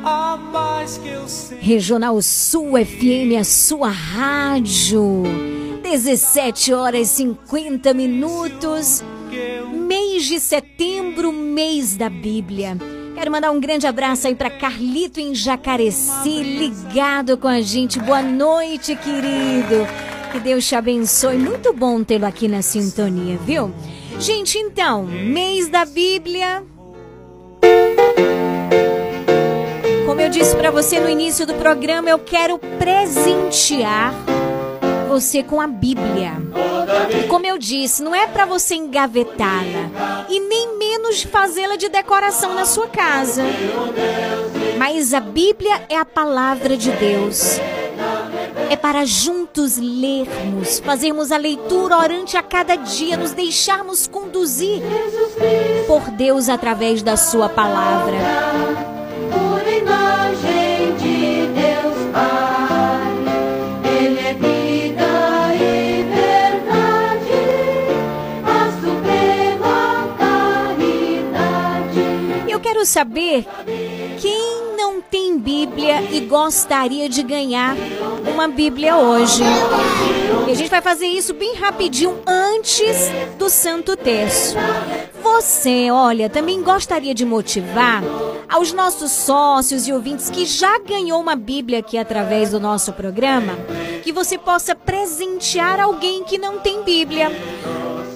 [0.04, 1.58] a paz que eu sei.
[1.58, 5.24] Regional Sul FM, a sua rádio.
[5.82, 9.02] 17 horas e 50 minutos.
[9.72, 12.76] Mês de setembro, mês da Bíblia.
[13.14, 17.98] Quero mandar um grande abraço aí para Carlito em Jacareci, ligado com a gente.
[17.98, 19.86] Boa noite, querido.
[20.32, 21.36] Que Deus te abençoe.
[21.38, 23.72] Muito bom tê-lo aqui na sintonia, viu?
[24.18, 26.62] Gente, então, mês da Bíblia.
[30.06, 34.12] Como eu disse para você no início do programa, eu quero presentear
[35.08, 36.32] você com a Bíblia.
[37.28, 42.64] Como eu disse, não é para você engavetá-la e nem menos fazê-la de decoração na
[42.64, 43.42] sua casa.
[44.78, 47.58] Mas a Bíblia é a palavra de Deus.
[48.70, 54.82] É para juntos lermos, fazermos a leitura orante a cada dia, nos deixarmos conduzir
[55.86, 58.18] por Deus através da Sua palavra.
[59.32, 63.14] Por imagem de Deus Pai,
[63.84, 67.32] Ele é vida e verdade,
[68.44, 72.04] a suprema caridade.
[72.46, 73.46] Eu quero saber
[74.20, 74.57] quem
[75.10, 77.74] tem Bíblia e gostaria de ganhar
[78.30, 79.42] uma Bíblia hoje.
[80.46, 82.96] E a gente vai fazer isso bem rapidinho antes
[83.38, 84.56] do Santo Terço.
[85.22, 88.02] Você, olha, também gostaria de motivar
[88.48, 93.54] aos nossos sócios e ouvintes que já ganhou uma Bíblia aqui através do nosso programa,
[94.02, 97.30] que você possa presentear alguém que não tem Bíblia.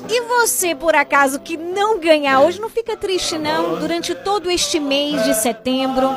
[0.08, 3.78] E você, por acaso, que não ganhar hoje, não fica triste não.
[3.78, 6.08] Durante todo este mês de setembro,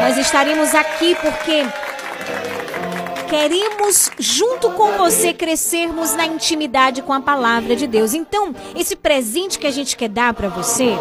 [0.00, 1.64] nós estaremos aqui porque
[3.28, 8.14] queremos, junto com você, crescermos na intimidade com a palavra de Deus.
[8.14, 10.96] Então, esse presente que a gente quer dar para você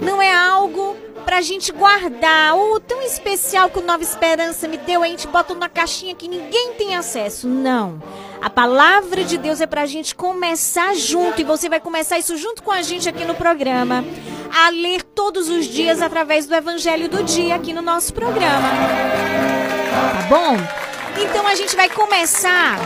[0.00, 0.96] não é algo
[1.28, 2.56] pra gente guardar.
[2.56, 6.26] O tão especial que o Nova Esperança me deu, a gente bota numa caixinha que
[6.26, 7.46] ninguém tem acesso.
[7.46, 8.02] Não.
[8.40, 11.38] A palavra de Deus é pra gente começar junto.
[11.38, 14.02] E você vai começar isso junto com a gente aqui no programa.
[14.50, 18.70] A ler todos os dias através do Evangelho do Dia aqui no nosso programa.
[20.14, 20.56] Tá bom?
[21.22, 22.78] Então a gente vai começar.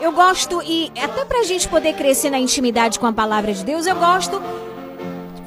[0.00, 3.86] Eu gosto, e até pra gente poder crescer na intimidade com a palavra de Deus,
[3.86, 4.40] eu gosto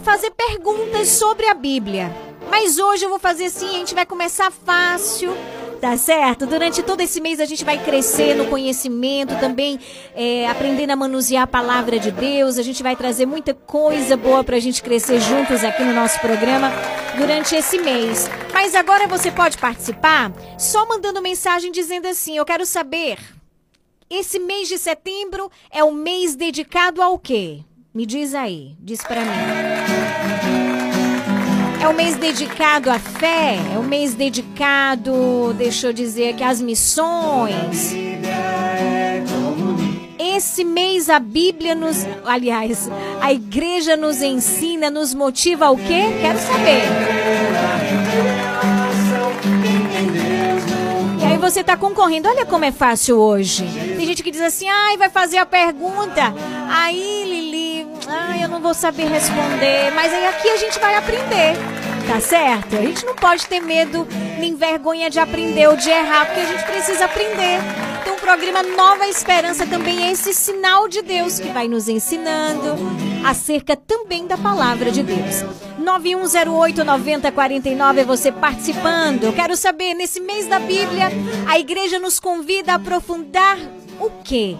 [0.04, 2.27] fazer perguntas sobre a Bíblia.
[2.50, 5.36] Mas hoje eu vou fazer assim, a gente vai começar fácil,
[5.80, 6.46] tá certo?
[6.46, 9.80] Durante todo esse mês a gente vai crescer no conhecimento, também
[10.16, 12.58] é, aprendendo a manusear a palavra de Deus.
[12.58, 16.72] A gente vai trazer muita coisa boa pra gente crescer juntos aqui no nosso programa
[17.18, 18.30] durante esse mês.
[18.54, 23.18] Mas agora você pode participar só mandando mensagem dizendo assim: Eu quero saber.
[24.10, 27.60] Esse mês de setembro é o mês dedicado ao quê?
[27.94, 30.07] Me diz aí, diz pra mim.
[31.88, 36.62] É um mês dedicado à fé, é um mês dedicado, deixa eu dizer aqui, às
[36.62, 37.96] missões.
[40.20, 42.90] Esse mês a Bíblia nos, aliás,
[43.22, 46.14] a igreja nos ensina, nos motiva ao quê?
[46.20, 46.82] Quero saber.
[51.38, 52.28] Aí você tá concorrendo.
[52.28, 53.64] Olha como é fácil hoje.
[53.96, 56.34] Tem gente que diz assim: "Ai, vai fazer a pergunta".
[56.68, 61.56] Aí, Lili, ai, eu não vou saber responder, mas aí aqui a gente vai aprender.
[62.08, 62.76] Tá certo?
[62.76, 64.08] A gente não pode ter medo
[64.40, 67.60] nem vergonha de aprender ou de errar, porque a gente precisa aprender.
[68.02, 72.76] Então, programa Nova Esperança também é esse sinal de Deus que vai nos ensinando
[73.26, 75.46] acerca também da palavra de Deus.
[75.80, 79.34] 9108-9049 é você participando.
[79.34, 81.08] Quero saber, nesse mês da Bíblia,
[81.48, 83.58] a igreja nos convida a aprofundar
[83.98, 84.58] o quê?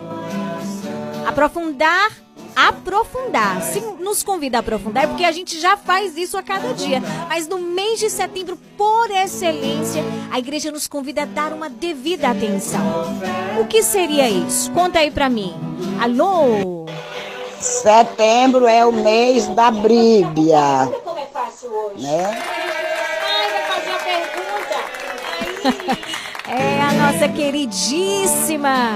[1.26, 2.10] Aprofundar
[2.58, 3.62] aprofundar.
[3.62, 7.02] Se nos convida a aprofundar, é porque a gente já faz isso a cada dia.
[7.30, 12.30] Mas no mês de setembro, por excelência, a igreja nos convida a dar uma devida
[12.30, 12.82] atenção.
[13.62, 14.72] O que seria isso?
[14.72, 15.54] Conta aí pra mim.
[16.02, 16.86] Alô?
[17.60, 22.04] Setembro é o mês da Bíblia, Como é fácil hoje?
[22.04, 22.24] né?
[23.30, 24.00] Ai, vai fazer a
[25.74, 26.08] pergunta.
[26.50, 28.92] É a nossa queridíssima.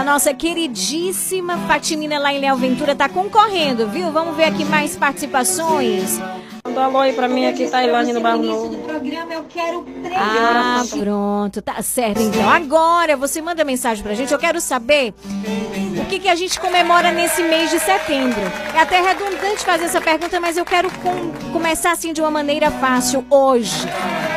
[0.00, 4.10] A nossa queridíssima Fatimina lá em Léo Ventura tá concorrendo, viu?
[4.10, 6.18] Vamos ver aqui mais participações.
[6.64, 8.78] Manda alô aí pra mim aqui, Tailândia, no Barro Novo.
[8.78, 9.84] programa eu quero
[10.16, 12.22] Ah, pronto, tá certo.
[12.22, 14.32] Então, agora você manda mensagem pra gente.
[14.32, 15.12] Eu quero saber
[16.00, 18.40] o que, que a gente comemora nesse mês de setembro.
[18.74, 22.70] É até redundante fazer essa pergunta, mas eu quero com- começar assim de uma maneira
[22.70, 23.86] fácil hoje.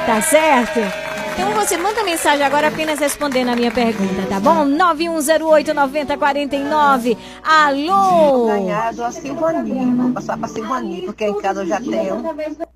[0.05, 0.79] Tá certo?
[1.33, 4.63] Então você manda mensagem agora apenas respondendo a minha pergunta, tá bom?
[4.65, 7.17] 9108-9049.
[7.43, 8.45] Alô?
[8.47, 9.95] Ganhado a Silvani.
[9.95, 12.23] Vou passar pra Silvani, porque em casa eu já tenho.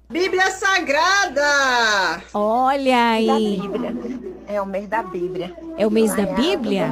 [0.09, 2.21] Bíblia Sagrada!
[2.33, 3.59] Olha aí.
[3.61, 3.95] Bíblia.
[4.47, 5.53] É o mês da Bíblia.
[5.77, 6.87] É o mês da Bíblia?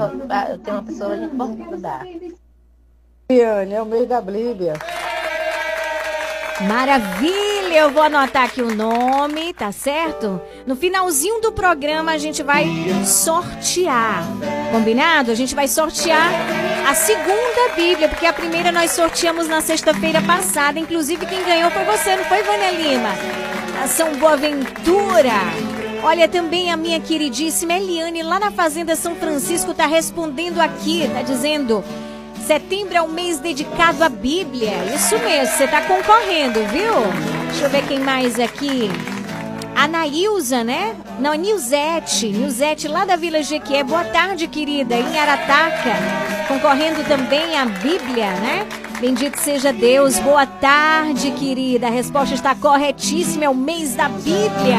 [0.49, 2.05] Eu tenho uma pessoa ali que posso ajudar.
[3.31, 4.73] Liane, é o mês da Bíblia.
[6.61, 7.75] Maravilha!
[7.75, 10.41] Eu vou anotar aqui o nome, tá certo?
[10.65, 12.65] No finalzinho do programa a gente vai
[13.03, 14.23] sortear.
[14.71, 15.31] Combinado?
[15.31, 16.31] A gente vai sortear
[16.87, 20.79] a segunda Bíblia, porque a primeira nós sorteamos na sexta-feira passada.
[20.79, 23.09] Inclusive quem ganhou foi você, não foi, Vânia Lima?
[23.83, 25.33] A São Boaventura.
[26.03, 31.21] Olha, também a minha queridíssima Eliane, lá na Fazenda São Francisco, tá respondendo aqui, tá
[31.21, 31.83] dizendo.
[32.45, 34.71] Setembro é um mês dedicado à Bíblia.
[34.93, 36.93] Isso mesmo, você tá concorrendo, viu?
[37.49, 38.91] Deixa eu ver quem mais aqui.
[39.75, 40.95] A Nailza, né?
[41.19, 42.27] Não, a Nilzete.
[42.27, 43.83] Nilzete, lá da Vila Jequié.
[43.83, 44.93] Boa tarde, querida.
[44.95, 45.93] Em Arataca.
[46.47, 48.67] Concorrendo também à Bíblia, né?
[49.01, 50.19] Bendito seja Deus.
[50.19, 51.87] Boa tarde, querida.
[51.87, 53.45] A resposta está corretíssima.
[53.45, 54.77] É o mês da Bíblia.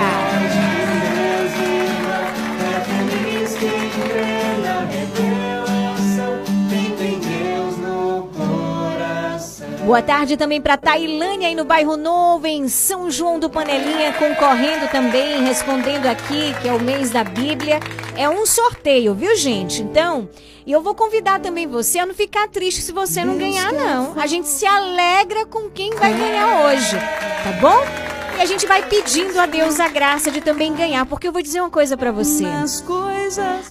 [9.86, 14.88] Boa tarde também para Tailândia aí no bairro Novo, em São João do Panelinha, concorrendo
[14.88, 17.78] também, respondendo aqui que é o mês da Bíblia.
[18.16, 19.82] É um sorteio, viu, gente?
[19.82, 20.28] Então,
[20.66, 24.18] e eu vou convidar também você a não ficar triste se você não ganhar, não.
[24.18, 28.15] A gente se alegra com quem vai ganhar hoje, tá bom?
[28.36, 31.40] E a gente vai pedindo a Deus a graça de também ganhar, porque eu vou
[31.40, 32.44] dizer uma coisa para você.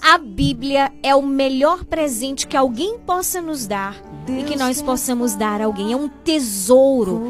[0.02, 3.96] A Bíblia é o melhor presente que alguém possa nos dar
[4.28, 5.94] e que nós possamos dar a alguém.
[5.94, 7.22] É um tesouro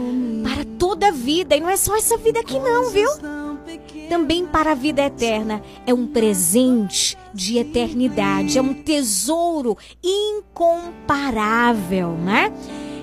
[0.44, 1.58] para toda a vida.
[1.58, 3.10] E não é só essa vida aqui, não, viu?
[4.08, 5.62] Também para a vida eterna.
[5.86, 8.58] É um presente de eternidade.
[8.58, 12.54] É um tesouro incomparável, né?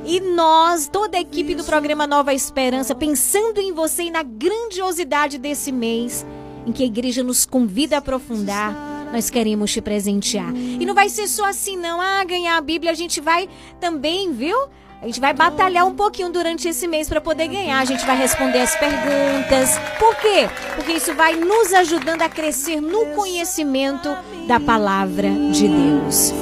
[0.05, 5.39] E nós, toda a equipe do programa Nova Esperança, pensando em você e na grandiosidade
[5.39, 6.27] desse mês,
[6.67, 8.75] em que a igreja nos convida a aprofundar,
[9.13, 10.53] nós queremos te presentear.
[10.57, 12.01] E não vai ser só assim, não.
[12.01, 13.49] Ah, ganhar a Bíblia, a gente vai
[13.79, 14.57] também, viu?
[15.03, 17.81] A gente vai batalhar um pouquinho durante esse mês para poder ganhar.
[17.81, 19.77] A gente vai responder as perguntas.
[19.99, 20.49] Por quê?
[20.77, 26.33] Porque isso vai nos ajudando a crescer no conhecimento da palavra de Deus.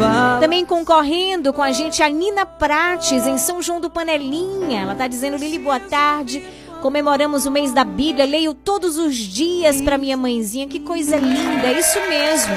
[0.41, 4.83] Também concorrendo com a gente a Nina Prates em São João do Panelinha.
[4.83, 6.47] Ela tá dizendo Lili, boa tarde.
[6.83, 8.27] Comemoramos o mês da Bíblia.
[8.27, 10.69] Leio todos os dias para minha mãezinha.
[10.69, 11.73] Que coisa linda.
[11.73, 12.55] Isso mesmo.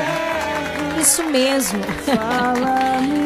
[0.99, 1.79] Isso mesmo.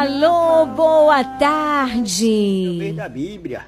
[0.00, 2.76] Alô, boa tarde.
[2.78, 3.66] mês da Bíblia.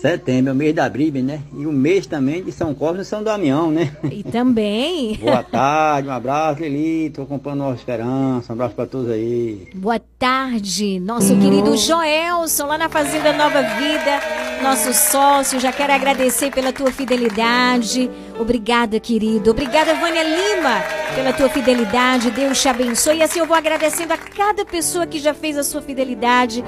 [0.00, 1.40] Setembro é o mês da Bíblia, né?
[1.56, 3.90] E o mês também de São Cosme e São Damião, né?
[4.08, 5.16] E também.
[5.20, 7.10] Boa tarde, um abraço, Lili.
[7.10, 8.52] Tô acompanhando Nova Esperança.
[8.52, 9.68] Um abraço pra todos aí.
[9.74, 15.58] Boa tarde, nosso querido Joelson, lá na Fazenda Nova Vida, nosso sócio.
[15.58, 18.08] Já quero agradecer pela tua fidelidade.
[18.38, 19.50] Obrigada, querido.
[19.50, 20.80] Obrigada, Vânia Lima,
[21.16, 22.30] pela tua fidelidade.
[22.30, 23.16] Deus te abençoe.
[23.16, 26.62] E assim eu vou agradecendo a cada pessoa que já fez a sua fidelidade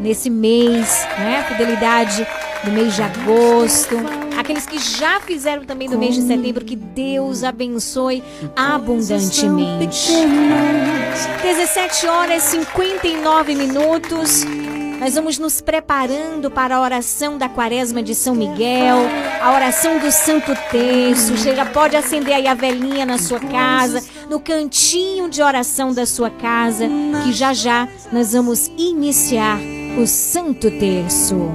[0.00, 1.44] nesse mês, né?
[1.48, 2.26] Fidelidade
[2.64, 3.96] no mês de agosto.
[4.36, 8.22] Aqueles que já fizeram também no mês de setembro, que Deus abençoe
[8.54, 10.12] abundantemente.
[11.42, 14.44] 17 horas e 59 minutos.
[15.00, 18.96] Nós vamos nos preparando para a oração da quaresma de São Miguel,
[19.42, 21.36] a oração do Santo Terço.
[21.36, 26.06] Você já pode acender aí a velhinha na sua casa, no cantinho de oração da
[26.06, 26.88] sua casa,
[27.24, 29.58] que já já nós vamos iniciar
[29.96, 31.50] o Santo Terço.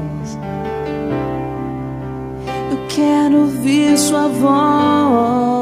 [2.72, 5.62] Eu quero ouvir sua voz.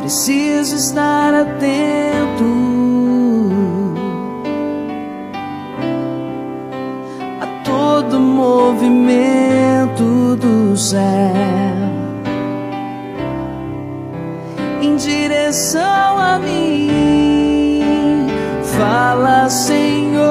[0.00, 2.44] Preciso estar atento
[7.40, 9.54] a todo movimento
[10.36, 11.00] do céu
[14.82, 17.13] em direção a mim.
[19.14, 20.24] Fala, Senhor.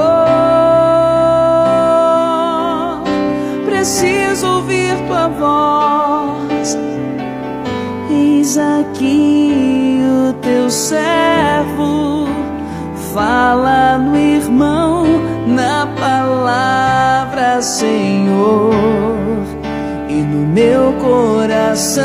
[3.66, 6.78] Preciso ouvir tua voz.
[8.12, 12.28] Eis aqui o teu servo.
[13.14, 15.06] Fala no irmão,
[15.48, 18.74] na palavra, Senhor,
[20.10, 22.04] e no meu coração.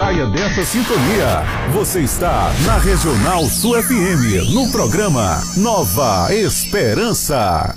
[0.00, 1.57] Saia dessa sintonia.
[1.72, 7.76] Você está na Regional Sul FM, no programa Nova Esperança.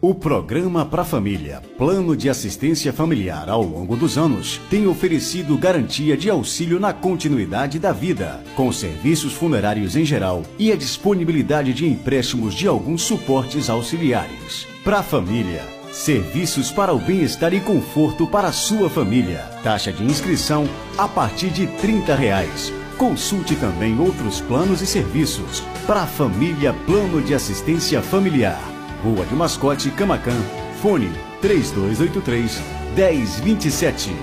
[0.00, 6.16] O programa Pra Família, Plano de Assistência Familiar ao longo dos anos, tem oferecido garantia
[6.18, 11.86] de auxílio na continuidade da vida, com serviços funerários em geral e a disponibilidade de
[11.86, 14.66] empréstimos de alguns suportes auxiliares.
[14.84, 19.48] Pra Família, serviços para o bem-estar e conforto para a sua família.
[19.62, 20.68] Taxa de inscrição
[20.98, 22.83] a partir de 30 reais.
[22.96, 25.62] Consulte também outros planos e serviços.
[25.86, 28.60] Pra Família Plano de Assistência Familiar.
[29.02, 30.40] Rua de Mascote, Camacan.
[30.80, 32.60] Fone 3283
[32.96, 34.14] 1027.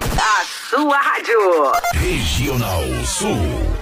[0.00, 1.72] A sua rádio.
[1.94, 3.81] Regional Sul.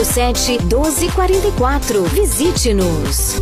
[0.03, 2.01] 99807 1244.
[2.13, 3.41] Visite-nos.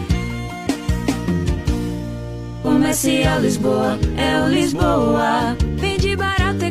[2.91, 5.55] Comercial Lisboa, é o Lisboa.
[5.77, 6.70] Vende barato, boa.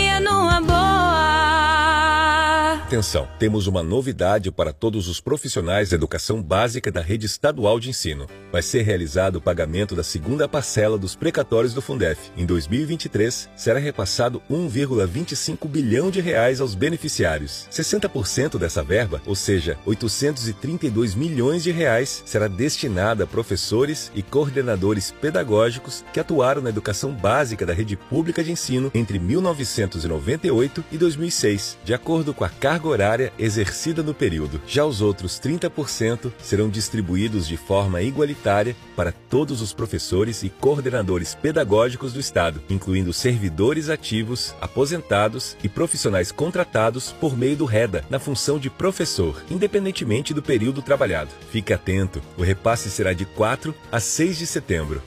[2.91, 7.87] Atenção, temos uma novidade para todos os profissionais da educação básica da rede estadual de
[7.87, 8.27] ensino.
[8.51, 12.19] Vai ser realizado o pagamento da segunda parcela dos precatórios do Fundef.
[12.35, 17.65] Em 2023, será repassado 1,25 bilhão de reais aos beneficiários.
[17.71, 25.11] 60% dessa verba, ou seja, 832 milhões de reais, será destinada a professores e coordenadores
[25.11, 31.77] pedagógicos que atuaram na educação básica da rede pública de ensino entre 1998 e 2006,
[31.85, 34.61] de acordo com a carga horária exercida no período.
[34.67, 41.35] Já os outros 30% serão distribuídos de forma igualitária para todos os professores e coordenadores
[41.35, 48.19] pedagógicos do Estado, incluindo servidores ativos, aposentados e profissionais contratados por meio do REDA, na
[48.19, 51.31] função de professor, independentemente do período trabalhado.
[51.51, 55.01] Fique atento, o repasse será de 4 a 6 de setembro.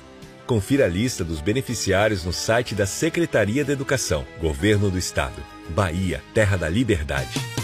[0.46, 5.42] Confira a lista dos beneficiários no site da Secretaria da Educação, Governo do Estado.
[5.70, 7.63] Bahia, Terra da Liberdade.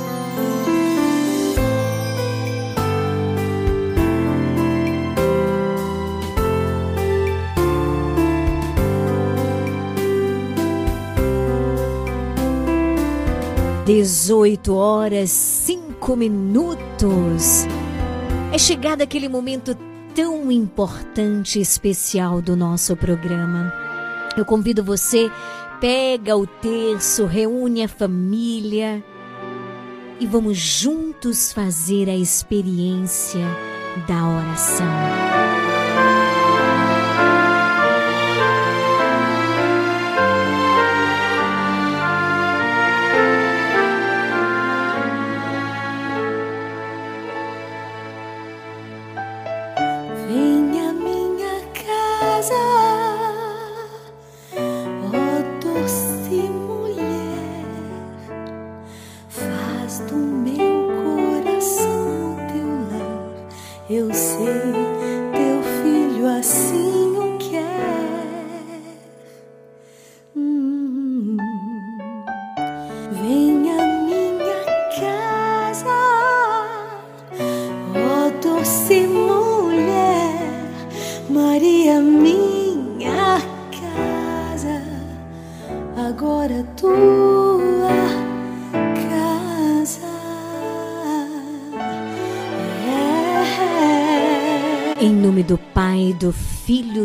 [13.93, 17.65] Dezoito horas, cinco minutos.
[18.53, 19.77] É chegado aquele momento
[20.15, 23.69] tão importante e especial do nosso programa.
[24.37, 25.29] Eu convido você,
[25.81, 29.03] pega o terço, reúne a família
[30.21, 33.45] e vamos juntos fazer a experiência
[34.07, 35.30] da oração.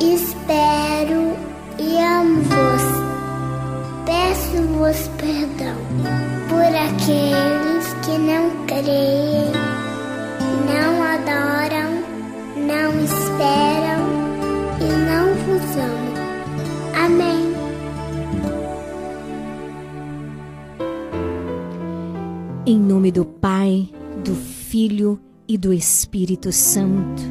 [0.00, 1.36] espero
[1.78, 2.82] e amo-vos.
[4.04, 5.76] Peço-vos perdão
[6.48, 9.52] por aqueles que não creem,
[10.66, 12.02] não adoram,
[12.56, 14.06] não esperam
[14.80, 16.06] e não vos amam.
[17.04, 17.56] Amém.
[22.66, 23.88] Em nome do Pai,
[24.24, 27.22] do Filho e do Espírito Santo.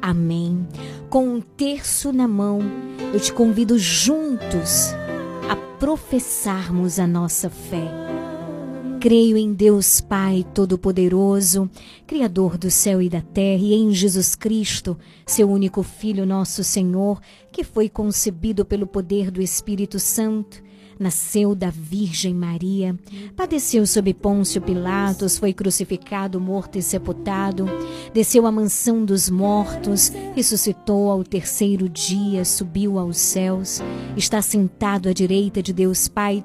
[0.00, 0.66] Amém.
[1.10, 2.60] Com um terço na mão,
[3.14, 4.92] eu te convido juntos
[5.48, 7.90] a professarmos a nossa fé.
[9.00, 11.70] Creio em Deus Pai Todo-Poderoso,
[12.06, 17.22] Criador do céu e da terra, e em Jesus Cristo, seu único Filho, nosso Senhor,
[17.50, 20.62] que foi concebido pelo poder do Espírito Santo
[20.98, 22.98] nasceu da Virgem Maria,
[23.36, 27.66] padeceu sob Pôncio Pilatos, foi crucificado, morto e sepultado,
[28.12, 33.80] desceu à mansão dos mortos, ressuscitou ao terceiro dia, subiu aos céus,
[34.16, 36.44] está sentado à direita de Deus Pai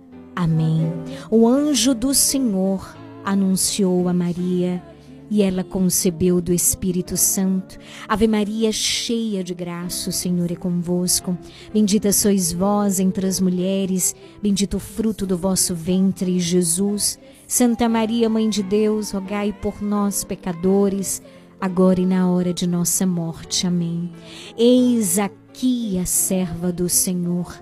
[0.41, 0.91] Amém.
[1.29, 4.81] O anjo do Senhor anunciou a Maria
[5.29, 7.77] e ela concebeu do Espírito Santo.
[8.07, 11.37] Ave Maria, cheia de graça, o Senhor é convosco.
[11.71, 17.19] Bendita sois vós entre as mulheres, bendito o fruto do vosso ventre, Jesus.
[17.47, 21.21] Santa Maria, Mãe de Deus, rogai por nós, pecadores,
[21.59, 23.67] agora e na hora de nossa morte.
[23.67, 24.11] Amém.
[24.57, 27.61] Eis aqui a serva do Senhor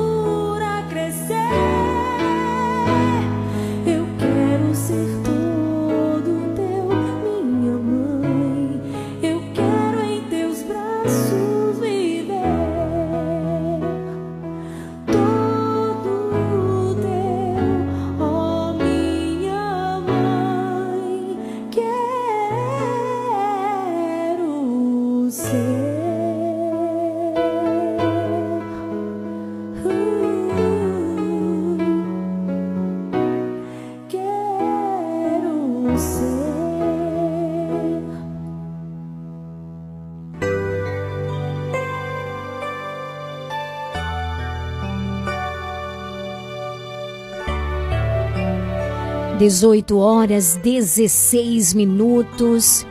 [49.41, 52.85] 18 horas 16 minutos.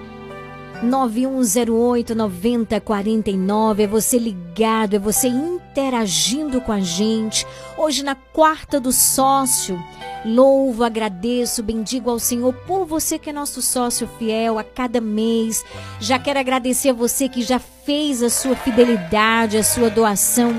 [0.82, 7.46] 9108 9049 é você ligado, é você interagindo com a gente.
[7.78, 9.80] Hoje na quarta do sócio,
[10.24, 15.64] louvo, agradeço, bendigo ao Senhor por você que é nosso sócio fiel a cada mês.
[16.00, 20.52] Já quero agradecer a você que já fez a sua fidelidade, a sua doação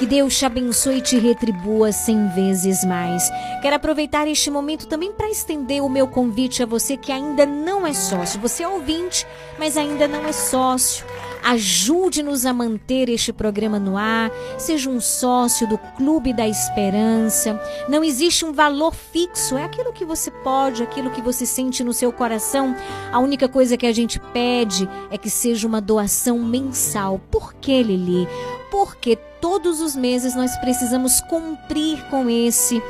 [0.00, 3.30] que Deus te abençoe e te retribua cem vezes mais.
[3.60, 7.86] Quero aproveitar este momento também para estender o meu convite a você que ainda não
[7.86, 8.40] é sócio.
[8.40, 9.26] Você é ouvinte,
[9.58, 11.04] mas ainda não é sócio.
[11.44, 14.30] Ajude-nos a manter este programa no ar.
[14.56, 17.60] Seja um sócio do Clube da Esperança.
[17.86, 21.92] Não existe um valor fixo, é aquilo que você pode, aquilo que você sente no
[21.92, 22.74] seu coração.
[23.12, 27.20] A única coisa que a gente pede é que seja uma doação mensal.
[27.30, 28.26] Por que, Lili?
[28.70, 32.82] Porque todos os meses nós precisamos cumprir com esse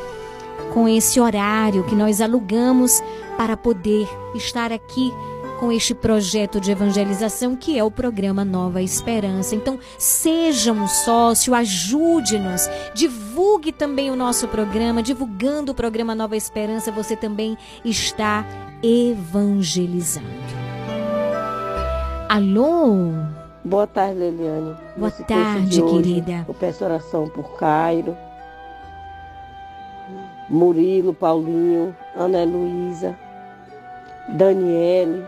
[0.72, 3.02] com esse horário que nós alugamos
[3.36, 5.12] para poder estar aqui
[5.60, 9.54] com este projeto de evangelização que é o programa Nova Esperança.
[9.54, 16.90] Então, seja um sócio, ajude-nos, divulgue também o nosso programa, divulgando o programa Nova Esperança,
[16.90, 18.46] você também está
[18.82, 20.26] evangelizando.
[22.26, 23.39] Alô?
[23.62, 24.74] Boa tarde, Leliane.
[24.96, 26.44] Boa Nesse tarde, hoje, querida.
[26.48, 28.16] Eu peço oração por Cairo,
[30.48, 33.14] Murilo, Paulinho, Ana Luísa,
[34.30, 35.26] Daniele,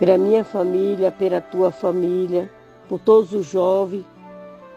[0.00, 2.50] pela minha família, pela tua família,
[2.88, 4.04] por todos os jovens,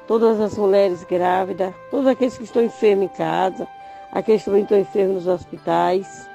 [0.07, 3.67] todas as mulheres grávidas, todos aqueles que estão enfermos em casa,
[4.11, 6.29] aqueles que também estão enfermos nos hospitais,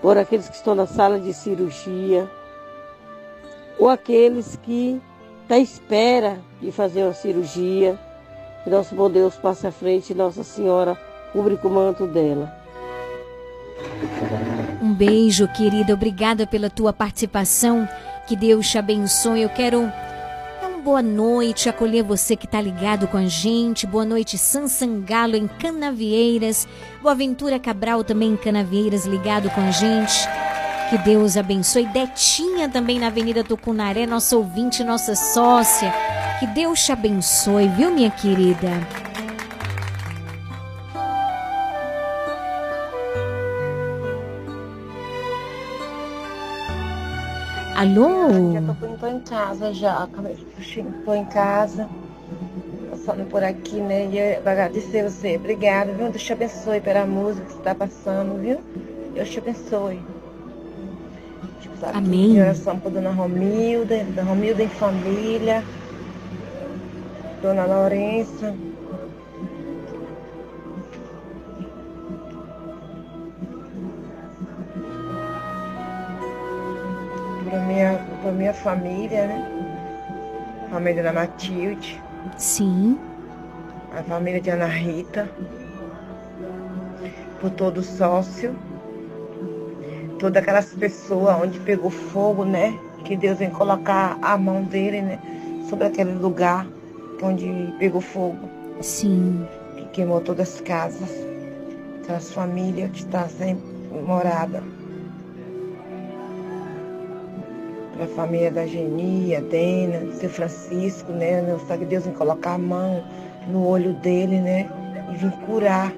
[0.00, 2.30] por aqueles que estão na sala de cirurgia,
[3.78, 5.00] ou aqueles que
[5.48, 7.98] à espera de fazer uma cirurgia.
[8.64, 10.98] Que nosso bom Deus passe à frente e Nossa Senhora
[11.32, 12.52] cubra o manto dela.
[14.82, 15.94] Um beijo, querida.
[15.94, 17.88] Obrigada pela tua participação.
[18.26, 19.42] Que Deus te abençoe.
[19.42, 19.90] Eu quero
[20.88, 23.86] boa noite, acolher você que está ligado com a gente.
[23.86, 26.66] Boa noite, Sansangalo em Canavieiras.
[27.02, 30.26] Boa Ventura Cabral também em Canavieiras, ligado com a gente.
[30.90, 31.84] Que Deus abençoe.
[31.84, 35.92] Detinha também na Avenida Tucunaré, nossa ouvinte, nossa sócia.
[36.40, 38.70] Que Deus te abençoe, viu, minha querida?
[47.76, 48.52] Alô?
[48.54, 50.36] Já tô, em casa já, acabei
[51.04, 51.86] tô em casa,
[52.90, 54.06] passando por aqui, né?
[54.06, 56.08] E eu agradecer você, obrigada, viu?
[56.08, 58.58] Deus te abençoe pela música que você tá passando, viu?
[59.14, 60.00] Deus te abençoe.
[61.80, 62.34] Sabe, Amém.
[62.34, 65.62] que Oração por Dona Romilda, Dona Romilda em família,
[67.40, 68.54] Dona Lourença.
[77.48, 79.48] Pra minha, pra minha família, né?
[80.70, 82.02] Família da Matilde.
[82.36, 82.98] Sim.
[83.96, 85.28] A família de Ana Rita.
[87.40, 88.54] Por todo sócio.
[90.18, 92.76] Todas aquelas pessoas onde pegou fogo, né?
[93.04, 95.18] Que Deus vem colocar a mão dele, né?
[95.68, 96.66] Sobre aquele lugar
[97.22, 98.48] onde pegou fogo.
[98.80, 99.46] Sim.
[99.76, 101.08] Que queimou todas as casas.
[102.02, 103.56] Aquelas famílias que estão sem
[104.06, 104.62] morada.
[107.94, 111.42] Para a família da Geni, a Dena, do seu Francisco, né?
[111.68, 113.04] Só que Deus vem colocar a mão
[113.48, 114.68] no olho dele, né?
[115.12, 115.92] E vir curar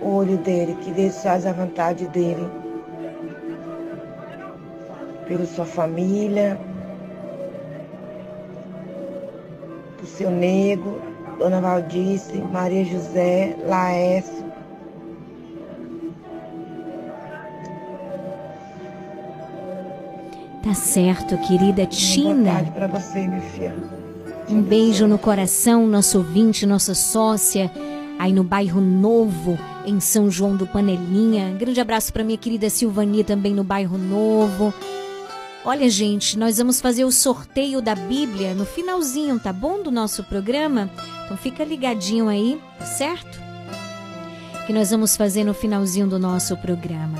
[0.00, 2.46] o olho dele, que Deus faz a vontade dele.
[5.26, 6.58] Pela sua família,
[9.96, 11.00] pro seu nego,
[11.38, 14.46] Dona Valdice, Maria José, Laércio.
[20.62, 22.52] Tá certo, querida Boa Tina.
[22.52, 23.74] tarde você, minha filha.
[24.48, 27.70] Um beijo no coração, nosso ouvinte, nossa sócia,
[28.18, 31.54] aí no bairro Novo, em São João do Panelinha.
[31.58, 34.72] Grande abraço para minha querida Silvani, também no bairro Novo.
[35.68, 39.82] Olha, gente, nós vamos fazer o sorteio da Bíblia no finalzinho, tá bom?
[39.82, 40.88] Do nosso programa.
[41.24, 42.60] Então fica ligadinho aí,
[42.96, 43.36] certo?
[44.64, 47.18] Que nós vamos fazer no finalzinho do nosso programa.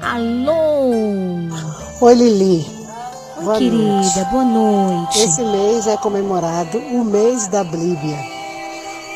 [0.00, 0.90] Alô!
[2.00, 2.66] Oi, Lili.
[3.36, 4.24] Oi, Boa querida, noite.
[4.30, 5.18] boa noite.
[5.20, 8.18] Esse mês é comemorado o mês da Bíblia,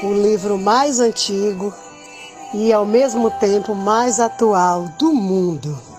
[0.03, 1.73] o livro mais antigo
[2.53, 5.94] e ao mesmo tempo mais atual do mundo.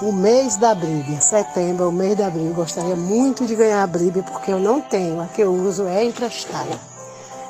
[0.00, 2.50] O mês da Bíblia, setembro é o mês da Bíblia.
[2.50, 5.86] Eu gostaria muito de ganhar a Bíblia porque eu não tenho, a que eu uso
[5.86, 6.78] é emprestada.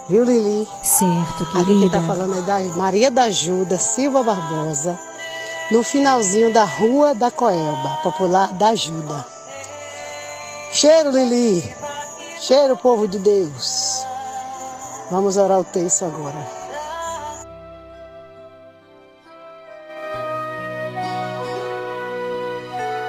[0.09, 0.66] Viu, Lili?
[0.83, 1.87] Certo, Aqui quem querida.
[1.99, 4.99] está falando é da Maria da Ajuda Silva Barbosa,
[5.70, 9.27] no finalzinho da Rua da Coelba, popular da Ajuda.
[10.73, 11.75] Cheiro, Lili!
[12.41, 14.07] Cheiro, povo de Deus!
[15.11, 16.57] Vamos orar o texto agora.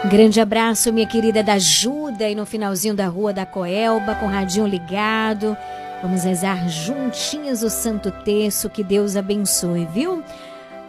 [0.09, 4.29] Grande abraço, minha querida da Ajuda, aí no finalzinho da rua da Coelba, com o
[4.29, 5.55] radinho ligado.
[6.01, 10.23] Vamos rezar juntinhas o Santo Terço, que Deus abençoe, viu?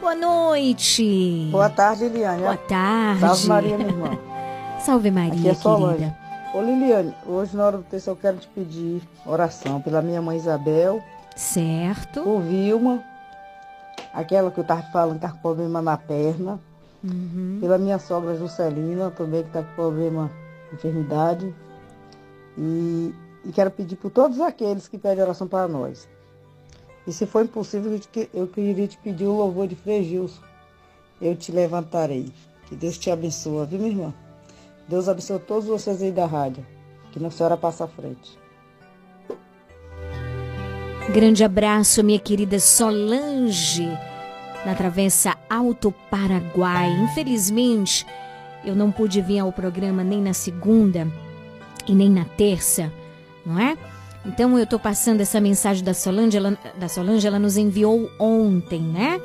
[0.01, 1.49] Boa noite.
[1.51, 2.41] Boa tarde, Liliane.
[2.43, 3.21] Boa tarde.
[3.21, 4.19] Salve Maria, minha irmã.
[4.81, 5.99] Salve Maria, Aqui é Solange.
[5.99, 6.19] querida.
[6.55, 10.39] Ô Liliane, hoje na hora do texto eu quero te pedir oração pela minha mãe
[10.39, 11.03] Isabel.
[11.37, 12.23] Certo.
[12.23, 13.03] Por Vilma,
[14.15, 16.59] aquela que eu tava falando que tá com problema na perna.
[17.03, 17.59] Uhum.
[17.61, 20.31] Pela minha sogra Juscelina, também que tá com problema,
[20.73, 21.55] enfermidade.
[22.59, 23.15] E,
[23.45, 26.09] e quero pedir por todos aqueles que pedem oração para nós.
[27.07, 27.99] E se for impossível,
[28.35, 30.43] eu queria te pedir o louvor de Frei Gilson.
[31.21, 32.33] Eu te levantarei.
[32.67, 34.15] Que Deus te abençoe, viu, minha irmã?
[34.87, 36.65] Deus abençoe todos vocês aí da rádio.
[37.13, 38.39] Que Nossa Senhora passa à frente.
[41.13, 43.89] Grande abraço, minha querida Solange,
[44.65, 46.91] na Travessa Alto Paraguai.
[47.03, 48.07] Infelizmente,
[48.65, 51.09] eu não pude vir ao programa nem na segunda
[51.87, 52.93] e nem na terça,
[53.45, 53.77] não é?
[54.25, 58.81] Então eu estou passando essa mensagem da Solange, ela, da Solange, ela nos enviou ontem,
[58.81, 59.21] né?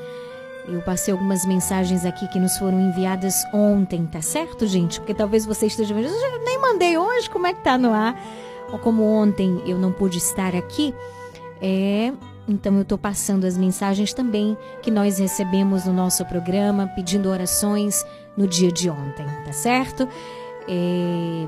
[0.68, 5.00] Eu passei algumas mensagens aqui que nos foram enviadas ontem, tá certo, gente?
[5.00, 8.20] Porque talvez você esteja vendo, eu nem mandei hoje, como é que tá no ar?
[8.72, 10.96] Ou como ontem eu não pude estar aqui,
[11.62, 12.12] é,
[12.48, 18.06] então eu estou passando as mensagens também que nós recebemos no nosso programa, pedindo orações
[18.38, 20.08] no dia de ontem, tá certo?
[20.68, 21.46] É,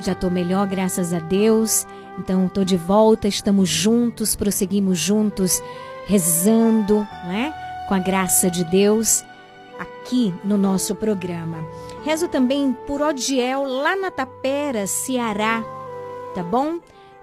[0.00, 1.86] já estou melhor, graças a Deus.
[2.18, 5.62] Então estou de volta, estamos juntos, prosseguimos juntos,
[6.06, 7.54] rezando, né?
[7.88, 9.24] Com a graça de Deus
[9.78, 11.58] aqui no nosso programa.
[12.04, 15.62] Rezo também por Odiel, lá na Tapera, Ceará,
[16.34, 16.78] tá bom?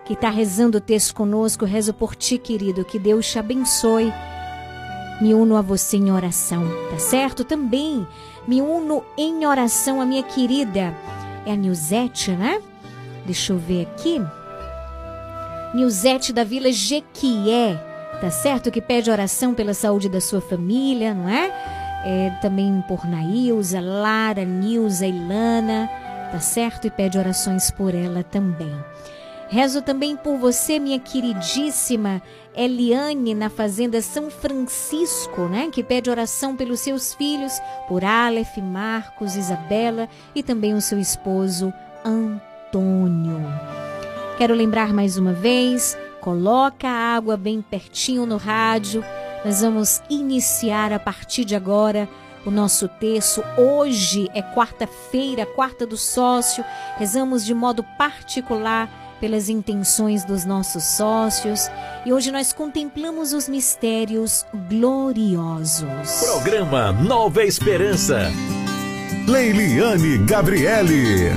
[0.07, 1.65] Que está rezando o texto conosco.
[1.65, 4.11] Rezo por ti, querido, que Deus te abençoe.
[5.21, 7.43] Me uno a você em oração, tá certo?
[7.43, 8.07] Também
[8.47, 10.95] me uno em oração a minha querida,
[11.45, 12.61] é a Nilzete, né?
[13.25, 14.21] Deixa eu ver aqui.
[15.73, 17.75] Nilzete da Vila Jequié,
[18.21, 18.71] tá certo?
[18.71, 21.51] Que pede oração pela saúde da sua família, não é?
[22.05, 25.89] é também por Nailza, Lara, Nilza, Ilana,
[26.31, 26.87] tá certo?
[26.87, 28.73] E pede orações por ela também.
[29.49, 32.21] Rezo também por você, minha queridíssima
[32.53, 35.69] Eliane, na Fazenda São Francisco, né?
[35.71, 37.53] Que pede oração pelos seus filhos,
[37.87, 43.39] por Aleph, Marcos, Isabela e também o seu esposo Antônio.
[44.37, 49.03] Quero lembrar mais uma vez, coloca a água bem pertinho no rádio.
[49.45, 52.09] Nós vamos iniciar a partir de agora
[52.45, 53.41] o nosso texto.
[53.57, 56.65] Hoje é quarta-feira, quarta do sócio.
[56.97, 61.69] Rezamos de modo particular pelas intenções dos nossos sócios
[62.05, 66.11] e hoje nós contemplamos os mistérios gloriosos.
[66.19, 68.31] Programa Nova Esperança.
[69.27, 71.31] Leiliane Gabriele.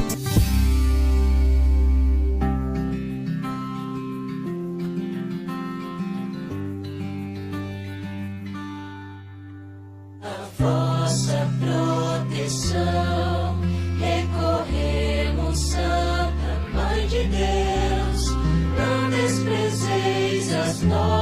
[20.82, 21.19] No.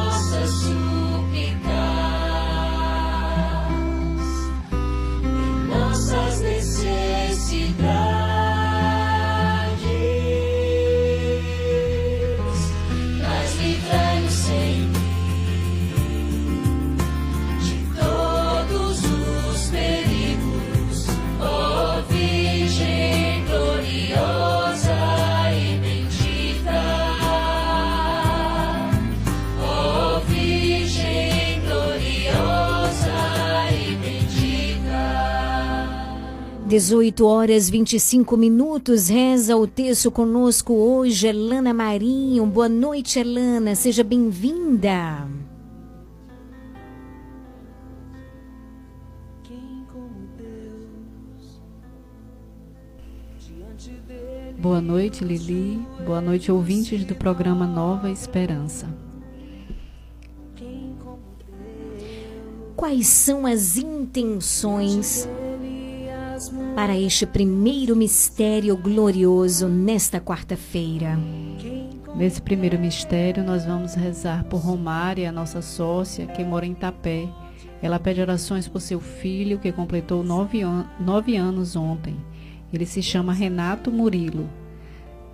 [36.78, 42.46] 18 horas 25 minutos, reza o texto conosco hoje, Elana Marinho.
[42.46, 45.26] Boa noite, Elana, seja bem-vinda.
[54.56, 55.84] Boa noite, Lili.
[56.06, 58.86] Boa noite, ouvintes do programa Nova Esperança.
[62.76, 65.28] Quais são as intenções
[66.74, 71.18] para este primeiro mistério glorioso nesta quarta-feira?
[72.14, 77.28] Nesse primeiro mistério, nós vamos rezar por Romária, nossa sócia, que mora em Tapé.
[77.82, 82.16] Ela pede orações por seu filho, que completou nove, an nove anos ontem.
[82.72, 84.48] Ele se chama Renato Murilo.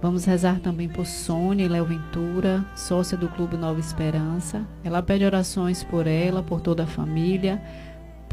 [0.03, 4.67] Vamos rezar também por Sônia Léo Ventura, sócia do Clube Nova Esperança.
[4.85, 7.63] Ela pede orações por ela, por toda a família,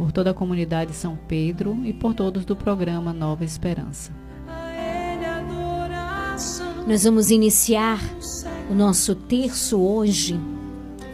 [0.02, 4.12] por toda a comunidade São Pedro e por todos do programa Nova Esperança.
[6.88, 8.00] Nós vamos iniciar
[8.68, 10.40] o nosso terço hoje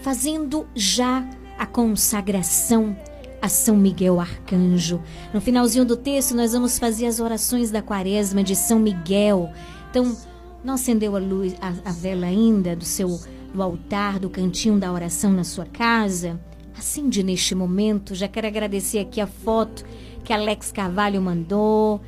[0.01, 2.95] fazendo já a consagração
[3.41, 5.01] a São Miguel Arcanjo.
[5.33, 9.51] No finalzinho do texto, nós vamos fazer as orações da quaresma de São Miguel.
[9.89, 10.15] Então,
[10.63, 13.19] não acendeu a luz, a, a vela ainda do seu
[13.53, 16.39] do altar, do cantinho da oração na sua casa?
[16.77, 18.13] Acende neste momento.
[18.13, 19.83] Já quero agradecer aqui a foto
[20.23, 22.01] que Alex Carvalho mandou.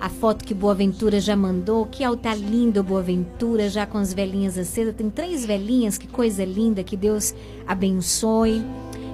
[0.00, 4.94] A foto que Boaventura já mandou, que altar lindo Boaventura, já com as velhinhas acesas.
[4.94, 7.34] Tem três velhinhas, que coisa linda, que Deus
[7.66, 8.62] abençoe.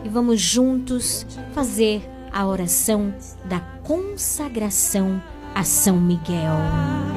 [0.05, 2.02] E vamos juntos fazer
[2.32, 3.14] a oração
[3.44, 5.22] da consagração
[5.55, 7.11] a São Miguel.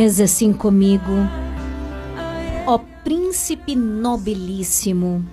[0.00, 1.12] E Reza assim comigo.
[2.66, 5.24] Ó príncipe nobilíssimo.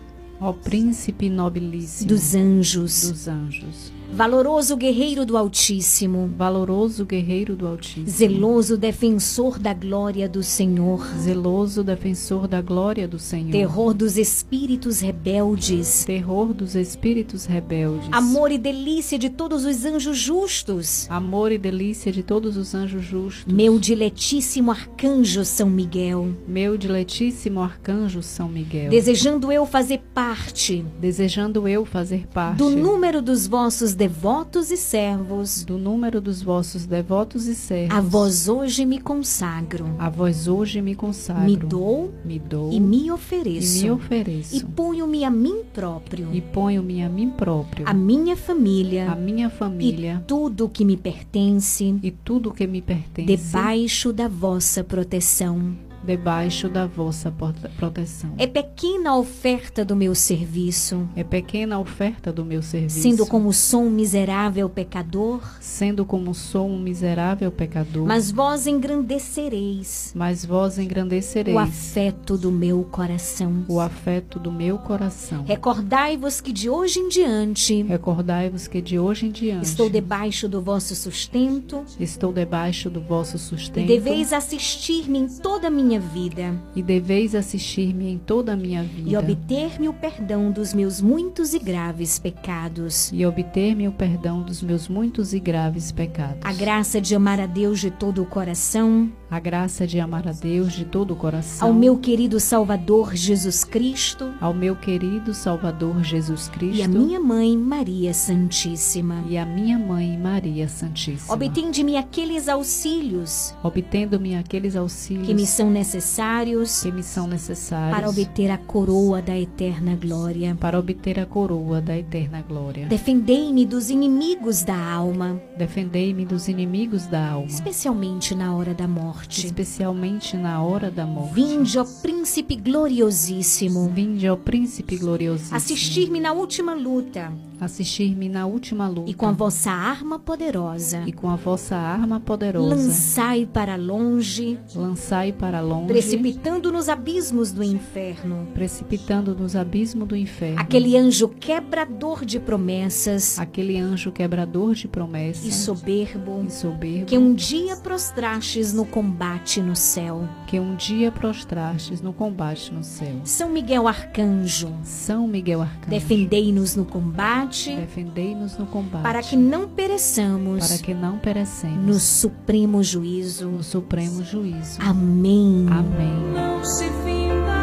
[0.42, 2.10] Ó príncipe nobilíssimo.
[2.10, 9.74] Dos anjos, dos anjos, valoroso guerreiro do Altíssimo, valoroso guerreiro do Altíssimo, zeloso defensor da
[9.74, 16.76] glória do Senhor, zeloso defensor da glória do Senhor, terror dos espíritos rebeldes, terror dos
[16.76, 22.58] espíritos rebeldes, amor e delícia de todos os anjos justos, amor e delícia de todos
[22.58, 29.66] os anjos justos, meu diletíssimo arcanjo São Miguel, meu diletíssimo arcanjo São Miguel, desejando eu
[29.66, 36.22] fazer parte desejando eu fazer parte do número dos vossos devotos e servos, do número
[36.22, 41.44] dos vossos devotos e servos, a vós hoje me consagro, a vós hoje me consagro,
[41.44, 46.30] me dou me dou e me e ofereço, me ofereço, e ponho-me a mim próprio,
[46.32, 50.96] e ponho-me a mim próprio, a minha família, a minha família, e tudo que me
[50.96, 55.87] pertence, e tudo que me pertence, debaixo da vossa proteção.
[56.08, 57.32] Debaixo da vossa
[57.78, 58.32] proteção.
[58.38, 63.26] É pequena a oferta do meu serviço, É pequena a oferta do meu serviço, sendo
[63.26, 70.46] como sou um miserável pecador, sendo como sou um miserável pecador, mas vós engrandecereis mas
[70.46, 73.66] vós engrandecereis o afeto do meu coração.
[73.68, 75.44] o afeto do meu coração.
[75.44, 80.62] Recordai-vos que de hoje em diante Recordai-vos que de hoje em diante estou debaixo do
[80.62, 86.54] vosso sustento estou debaixo do vosso e sustento deveis assistir-me em toda a minha vida
[86.76, 91.54] e deveis assistir-me em toda a minha vida e obter-me o perdão dos meus muitos
[91.54, 93.12] e graves pecados.
[93.14, 96.40] e obter-me o perdão dos meus muitos e graves pecados.
[96.44, 100.32] A graça de amar a Deus de todo o coração, A graça de amar a
[100.32, 101.68] Deus de todo o coração.
[101.68, 107.20] ao meu querido Salvador Jesus Cristo ao meu querido Salvador Jesus Cristo e a minha
[107.20, 109.24] mãe Maria Santíssima.
[109.28, 111.34] e a minha mãe Maria Santíssima.
[111.34, 118.10] Obtende-me aqueles auxílios Obtendo-me aqueles auxílios que me são necessários que me são necessários para
[118.10, 120.56] obter a coroa da eterna glória.
[120.60, 122.88] para obter a coroa da eterna glória.
[122.88, 129.46] Defendei-me dos inimigos da alma, Defendei-me dos inimigos da alma, especialmente na hora da morte.
[129.46, 131.34] especialmente na hora da morte.
[131.36, 135.56] Vinde, ó príncipe gloriosíssimo, Vinde ao príncipe gloriosíssimo.
[135.56, 139.10] assistir-me na última luta Assistir-me na última luta.
[139.10, 142.68] e com a vossa arma poderosa, e com a vossa arma poderosa.
[142.76, 145.88] lançai para longe, Lançai para longe.
[145.88, 150.60] precipitando nos abismos do inferno, Precipitando nos abismos do inferno.
[150.60, 155.46] aquele anjo quebrador de promessas Aquele anjo quebrador de promessas.
[155.46, 157.06] e soberbo, e soberbo.
[157.06, 160.28] que um dia prostrastes no combate no céu.
[160.48, 163.16] que um dia prostrastes no combate no céu.
[163.24, 165.90] São Miguel Arcanjo, São Miguel Arcanjo.
[165.90, 169.04] defendei-nos no combate, Defendei-nos no combate.
[169.04, 173.50] para que não pereçamos para que não perecemos no supremo juízo.
[173.50, 174.80] no supremo juízo.
[174.82, 175.66] Amém.
[175.70, 176.34] Amém.
[176.34, 177.57] não se findará.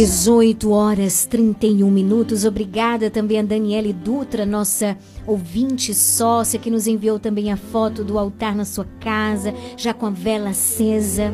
[0.00, 2.46] 18 horas 31 minutos.
[2.46, 4.96] Obrigada também a Daniele Dutra, nossa
[5.26, 10.06] ouvinte sócia, que nos enviou também a foto do altar na sua casa, já com
[10.06, 11.30] a vela acesa.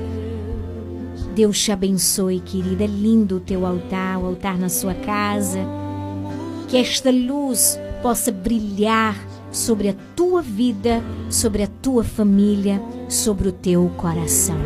[1.32, 2.82] Deus te abençoe, querida.
[2.82, 5.60] É lindo o teu altar, o altar na sua casa.
[6.66, 9.16] Que esta luz possa brilhar
[9.52, 14.56] sobre a tua vida, sobre a tua família, sobre o teu coração.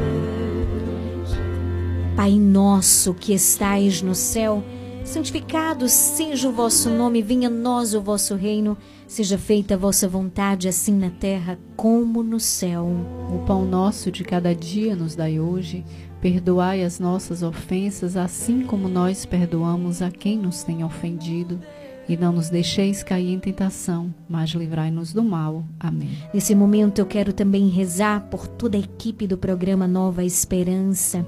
[2.21, 4.63] Pai nosso que estais no céu,
[5.07, 8.77] santificado seja o vosso nome, venha a nós o vosso reino,
[9.09, 12.87] seja feita a vossa vontade, assim na terra como no céu.
[13.35, 15.83] O pão nosso de cada dia nos dai hoje.
[16.21, 21.59] Perdoai as nossas ofensas, assim como nós perdoamos a quem nos tem ofendido.
[22.07, 25.65] E não nos deixeis cair em tentação, mas livrai-nos do mal.
[25.79, 26.11] Amém.
[26.35, 31.25] Nesse momento eu quero também rezar por toda a equipe do programa Nova Esperança.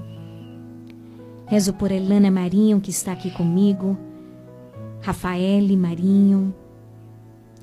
[1.45, 3.97] Rezo por Elana Marinho, que está aqui comigo,
[5.01, 6.53] Rafaele Marinho,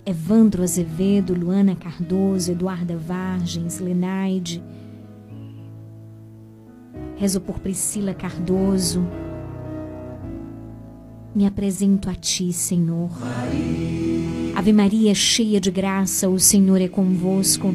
[0.05, 4.63] Evandro Azevedo, Luana Cardoso, Eduarda Vargens, Lenaide.
[7.17, 9.07] Rezo por Priscila Cardoso.
[11.35, 13.11] Me apresento a Ti, Senhor.
[14.55, 17.75] Ave Maria, cheia de graça, o Senhor é convosco.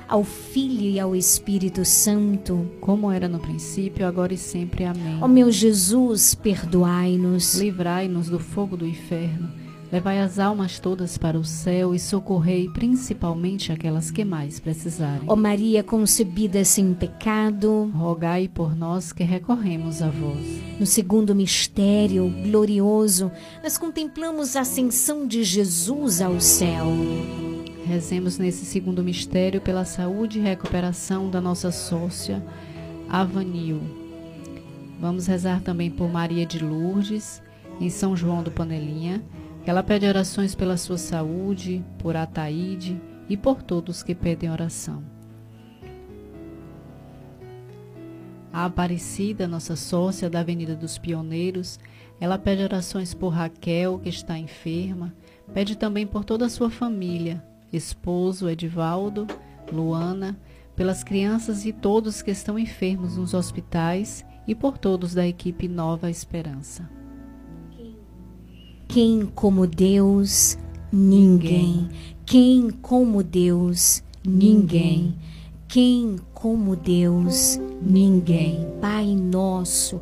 [0.11, 4.83] ao Filho e ao Espírito Santo, como era no princípio, agora e sempre.
[4.83, 5.17] Amém.
[5.21, 9.49] Ó meu Jesus, perdoai-nos, livrai-nos do fogo do inferno,
[9.89, 15.23] levai as almas todas para o céu e socorrei principalmente aquelas que mais precisarem.
[15.27, 20.45] Ó Maria concebida sem pecado, rogai por nós que recorremos a vós.
[20.77, 23.31] No segundo mistério glorioso,
[23.63, 26.85] nós contemplamos a ascensão de Jesus ao céu.
[27.85, 32.43] Rezemos nesse segundo mistério pela saúde e recuperação da nossa sócia,
[33.09, 33.81] Avanil.
[34.99, 37.41] Vamos rezar também por Maria de Lourdes,
[37.79, 39.23] em São João do Panelinha,
[39.63, 45.03] que ela pede orações pela sua saúde, por Ataíde e por todos que pedem oração.
[48.53, 51.79] A Aparecida, nossa sócia da Avenida dos Pioneiros,
[52.19, 55.13] ela pede orações por Raquel, que está enferma,
[55.51, 59.27] pede também por toda a sua família, esposo Edivaldo,
[59.71, 60.37] Luana,
[60.75, 66.09] pelas crianças e todos que estão enfermos nos hospitais e por todos da equipe Nova
[66.09, 66.89] Esperança.
[68.87, 70.57] Quem como Deus?
[70.91, 71.87] Ninguém.
[72.25, 74.03] Quem como Deus?
[74.25, 75.15] Ninguém.
[75.67, 77.57] Quem como Deus?
[77.81, 78.67] Ninguém.
[78.81, 80.01] Pai nosso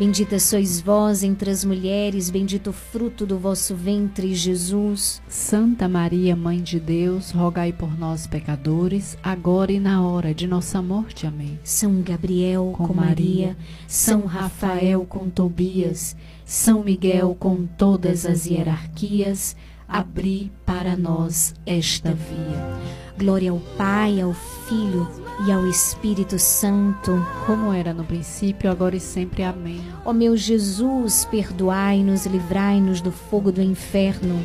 [0.00, 5.20] Bendita sois vós entre as mulheres, bendito o fruto do vosso ventre, Jesus.
[5.28, 10.80] Santa Maria, Mãe de Deus, rogai por nós, pecadores, agora e na hora de nossa
[10.80, 11.26] morte.
[11.26, 11.60] Amém.
[11.62, 13.54] São Gabriel com, Maria,
[13.86, 16.16] São Rafael com Tobias,
[16.46, 19.54] São Miguel com todas as hierarquias,
[19.86, 22.80] abri para nós esta via.
[23.18, 24.32] Glória ao Pai, ao
[24.66, 25.06] Filho
[25.46, 29.42] e ao Espírito Santo, como era no princípio, agora e sempre.
[29.42, 29.80] Amém.
[30.04, 34.44] Ó meu Jesus, perdoai-nos, livrai-nos do fogo do inferno.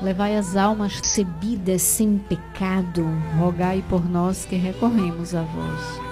[0.00, 3.04] Levai as almas recebidas sem pecado,
[3.36, 6.08] rogai por nós que recorremos a vós.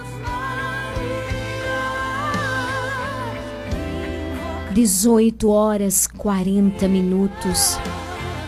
[4.76, 7.78] 18 horas 40 minutos.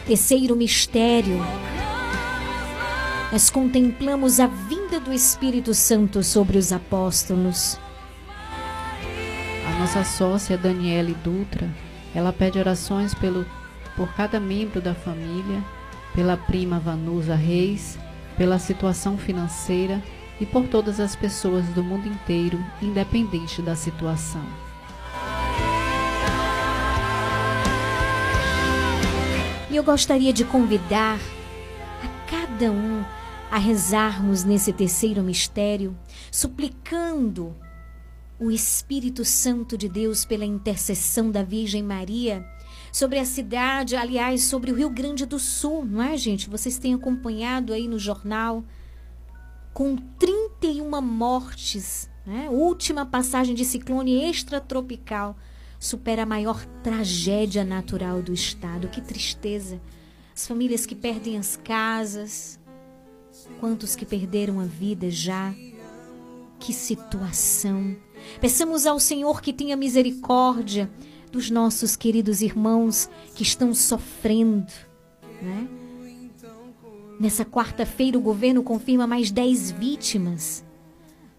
[0.06, 1.38] Terceiro mistério.
[3.32, 4.46] Nós contemplamos a
[4.98, 7.78] vinda do Espírito Santo sobre os apóstolos.
[9.66, 11.68] A nossa sócia Daniele Dutra,
[12.14, 13.46] ela pede orações pelo,
[13.96, 15.62] por cada membro da família,
[16.14, 17.98] pela prima Vanusa Reis,
[18.36, 20.02] pela situação financeira
[20.40, 24.44] e por todas as pessoas do mundo inteiro, independente da situação.
[29.70, 31.18] E eu gostaria de convidar
[32.02, 33.04] a cada um
[33.50, 35.96] a rezarmos nesse terceiro mistério,
[36.30, 37.56] suplicando
[38.38, 42.46] o Espírito Santo de Deus pela intercessão da Virgem Maria
[42.92, 46.48] sobre a cidade, aliás, sobre o Rio Grande do Sul, não é, gente?
[46.48, 48.62] Vocês têm acompanhado aí no jornal
[49.72, 52.48] com 31 mortes, né?
[52.50, 55.36] Última passagem de ciclone extratropical
[55.78, 58.88] supera a maior tragédia natural do estado.
[58.88, 59.80] Que tristeza!
[60.34, 62.58] As famílias que perdem as casas,
[63.60, 65.54] quantos que perderam a vida já.
[66.58, 67.96] Que situação!
[68.40, 70.90] Peçamos ao Senhor que tenha misericórdia
[71.30, 74.72] dos nossos queridos irmãos que estão sofrendo,
[75.40, 75.68] né?
[77.20, 80.64] Nessa quarta-feira, o governo confirma mais 10 vítimas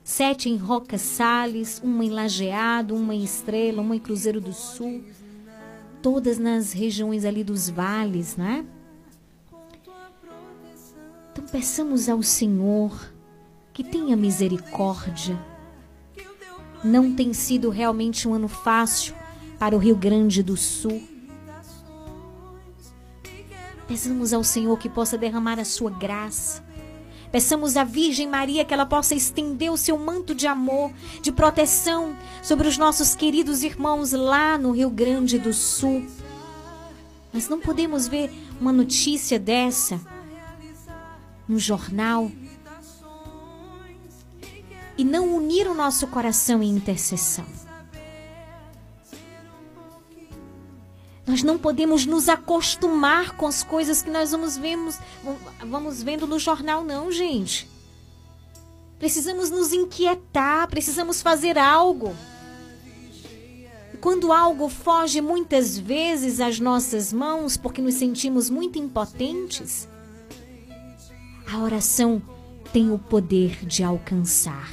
[0.10, 5.04] sete em Roca Salles, uma em Lajeado, uma em Estrela, uma em Cruzeiro do Sul,
[6.02, 8.66] todas nas regiões ali dos vales, né?
[11.52, 13.12] Peçamos ao Senhor
[13.74, 15.36] que tenha misericórdia.
[16.84, 19.16] Não tem sido realmente um ano fácil
[19.58, 21.02] para o Rio Grande do Sul.
[23.88, 26.64] Peçamos ao Senhor que possa derramar a sua graça.
[27.32, 32.16] Peçamos à Virgem Maria que ela possa estender o seu manto de amor, de proteção
[32.44, 36.06] sobre os nossos queridos irmãos lá no Rio Grande do Sul.
[37.34, 38.32] Mas não podemos ver
[38.62, 40.00] uma notícia dessa
[41.50, 42.32] no jornal
[44.96, 47.46] e não unir o nosso coração em intercessão.
[51.26, 55.00] Nós não podemos nos acostumar com as coisas que nós vamos, vemos,
[55.66, 57.70] vamos vendo no jornal, não, gente.
[59.00, 62.16] Precisamos nos inquietar, precisamos fazer algo.
[63.94, 69.88] E quando algo foge muitas vezes às nossas mãos, porque nos sentimos muito impotentes,
[71.52, 72.22] a oração
[72.72, 74.70] tem o poder de alcançar.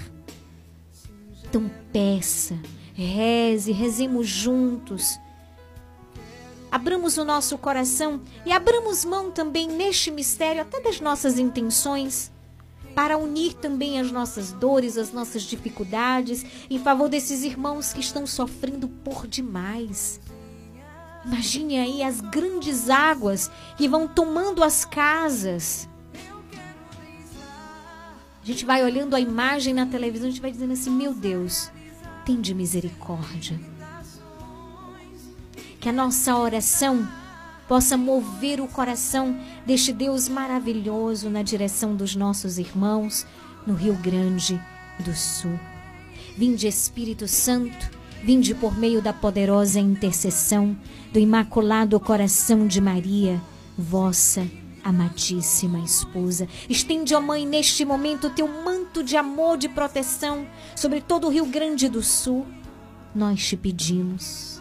[1.45, 2.59] Então peça,
[2.95, 5.19] reze, rezemos juntos
[6.77, 12.31] abramos o nosso coração e abramos mão também neste mistério até das nossas intenções,
[12.95, 18.27] para unir também as nossas dores, as nossas dificuldades em favor desses irmãos que estão
[18.27, 20.21] sofrendo por demais.
[21.25, 25.89] Imagine aí as grandes águas que vão tomando as casas.
[28.47, 31.69] A gente vai olhando a imagem na televisão, a gente vai dizendo assim: meu Deus,
[32.25, 33.59] tem de misericórdia
[35.81, 37.09] que a nossa oração
[37.67, 39.37] possa mover o coração
[39.67, 43.27] deste Deus maravilhoso na direção dos nossos irmãos
[43.67, 44.63] no Rio Grande
[45.01, 45.59] do Sul.
[46.37, 47.91] Vinde Espírito Santo,
[48.23, 50.77] vinde por meio da poderosa intercessão
[51.13, 53.43] do Imaculado Coração de Maria,
[53.77, 54.47] vossa
[54.87, 56.49] amadíssima esposa.
[56.69, 60.47] Estende, ó Mãe, neste momento teu manto de amor, de proteção
[60.77, 62.47] sobre todo o Rio Grande do Sul.
[63.13, 64.61] Nós te pedimos.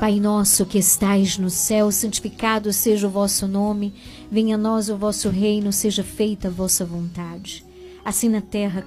[0.00, 3.92] Pai nosso que estais no céu, santificado seja o vosso nome,
[4.30, 7.64] venha a nós o vosso reino, seja feita a vossa vontade,
[8.04, 8.86] assim na terra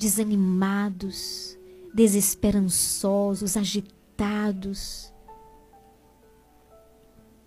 [0.00, 1.58] desanimados,
[1.92, 5.12] desesperançosos, agitados.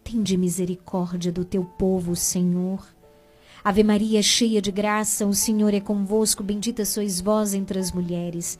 [0.03, 2.85] Tende misericórdia do teu povo, Senhor.
[3.63, 8.59] Ave Maria, cheia de graça, o Senhor é convosco, bendita sois vós entre as mulheres,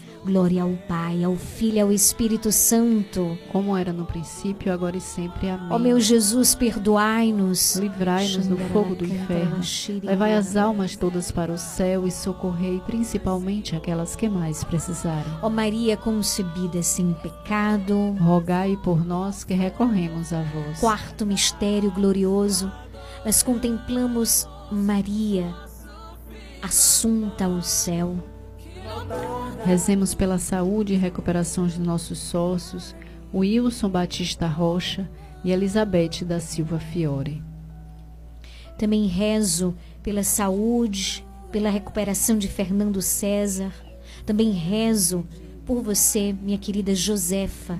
[0.23, 3.37] Glória ao Pai, ao Filho e ao Espírito Santo.
[3.51, 5.49] Como era no princípio, agora e sempre.
[5.49, 5.67] Amém.
[5.71, 7.77] Ó meu Jesus, perdoai-nos.
[7.77, 9.59] Livrai-nos do fogo do inferno.
[10.03, 15.33] Levai as almas todas para o céu e socorrei principalmente aquelas que mais precisarem.
[15.41, 18.15] Ó Maria concebida sem pecado.
[18.19, 20.79] Rogai por nós que recorremos a vós.
[20.79, 22.71] Quarto mistério glorioso,
[23.25, 25.51] nós contemplamos Maria
[26.61, 28.15] assunta ao céu.
[29.65, 32.95] Rezemos pela saúde e recuperação de nossos sócios,
[33.33, 35.09] Wilson Batista Rocha
[35.43, 37.41] e Elizabeth da Silva Fiore.
[38.77, 43.71] Também rezo pela saúde, pela recuperação de Fernando César.
[44.25, 45.25] Também rezo
[45.65, 47.79] por você, minha querida Josefa,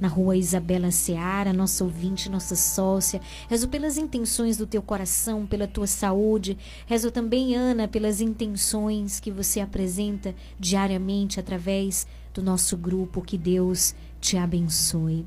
[0.00, 3.20] na rua Isabela Seara, nossa ouvinte, nossa sócia.
[3.48, 6.56] Rezo pelas intenções do teu coração, pela tua saúde.
[6.86, 13.22] Rezo também, Ana, pelas intenções que você apresenta diariamente através do nosso grupo.
[13.22, 15.24] Que Deus te abençoe.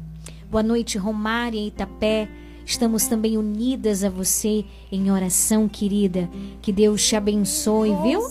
[0.50, 2.30] Boa noite, Romária e Itapé.
[2.66, 6.30] Estamos também unidas a você em oração, querida.
[6.62, 8.22] Que Deus te abençoe, viu?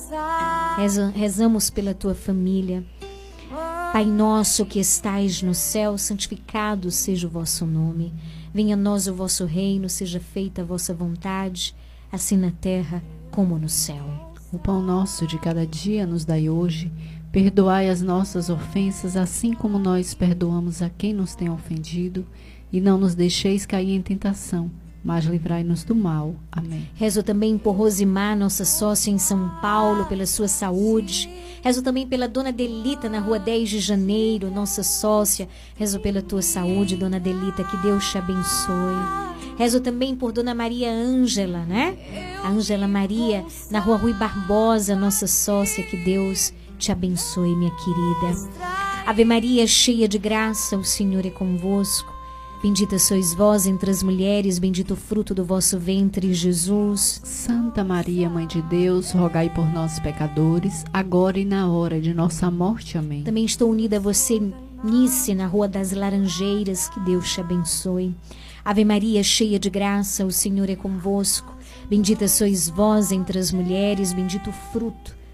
[0.79, 2.83] Reza- rezamos pela tua família.
[3.93, 8.15] Pai nosso que estais no céu, santificado seja o vosso nome.
[8.55, 11.75] Venha a nós o vosso reino, seja feita a vossa vontade,
[12.11, 13.03] assim na terra
[13.33, 14.33] como no céu.
[14.53, 16.91] O pão nosso de cada dia nos dai hoje.
[17.33, 22.25] Perdoai as nossas ofensas, assim como nós perdoamos a quem nos tem ofendido.
[22.73, 24.71] E não nos deixeis cair em tentação,
[25.03, 26.35] mas livrai-nos do mal.
[26.53, 26.89] Amém.
[26.95, 31.29] Rezo também por Rosimar, nossa sócia em São Paulo, pela sua saúde.
[31.63, 35.49] Rezo também pela Dona Delita, na rua 10 de janeiro, nossa sócia.
[35.77, 39.31] Rezo pela tua saúde, Dona Delita, que Deus te abençoe.
[39.57, 41.97] Rezo também por Dona Maria Ângela, né?
[42.45, 48.51] Ângela Maria, na rua Rui Barbosa, nossa sócia, que Deus te abençoe, minha querida.
[49.07, 52.20] Ave Maria, cheia de graça, o Senhor é convosco.
[52.63, 57.19] Bendita sois vós entre as mulheres, bendito o fruto do vosso ventre, Jesus.
[57.25, 62.51] Santa Maria, Mãe de Deus, rogai por nós, pecadores, agora e na hora de nossa
[62.51, 62.99] morte.
[62.99, 63.23] Amém.
[63.23, 64.39] Também estou unida a você,
[64.85, 66.91] Nice, na Rua das Laranjeiras.
[66.91, 68.15] Que Deus te abençoe.
[68.63, 71.57] Ave Maria, cheia de graça, o Senhor é convosco.
[71.89, 75.19] Bendita sois vós entre as mulheres, bendito o fruto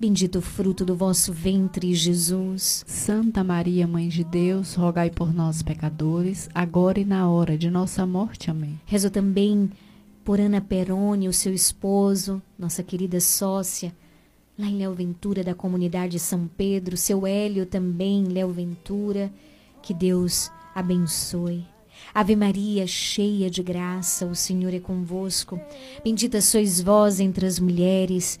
[0.00, 2.82] bendito o fruto do vosso ventre, Jesus.
[2.86, 8.06] Santa Maria, Mãe de Deus, rogai por nós, pecadores, agora e na hora de nossa
[8.06, 8.50] morte.
[8.50, 8.80] Amém.
[8.86, 9.70] Rezo também
[10.24, 13.94] por Ana Peroni, o seu esposo, nossa querida sócia,
[14.58, 19.30] lá em Léo Ventura, da comunidade São Pedro, seu Hélio também, Léo Ventura.
[19.82, 21.66] Que Deus abençoe.
[22.14, 25.60] Ave Maria, cheia de graça, o Senhor é convosco.
[26.02, 28.40] Bendita sois vós entre as mulheres,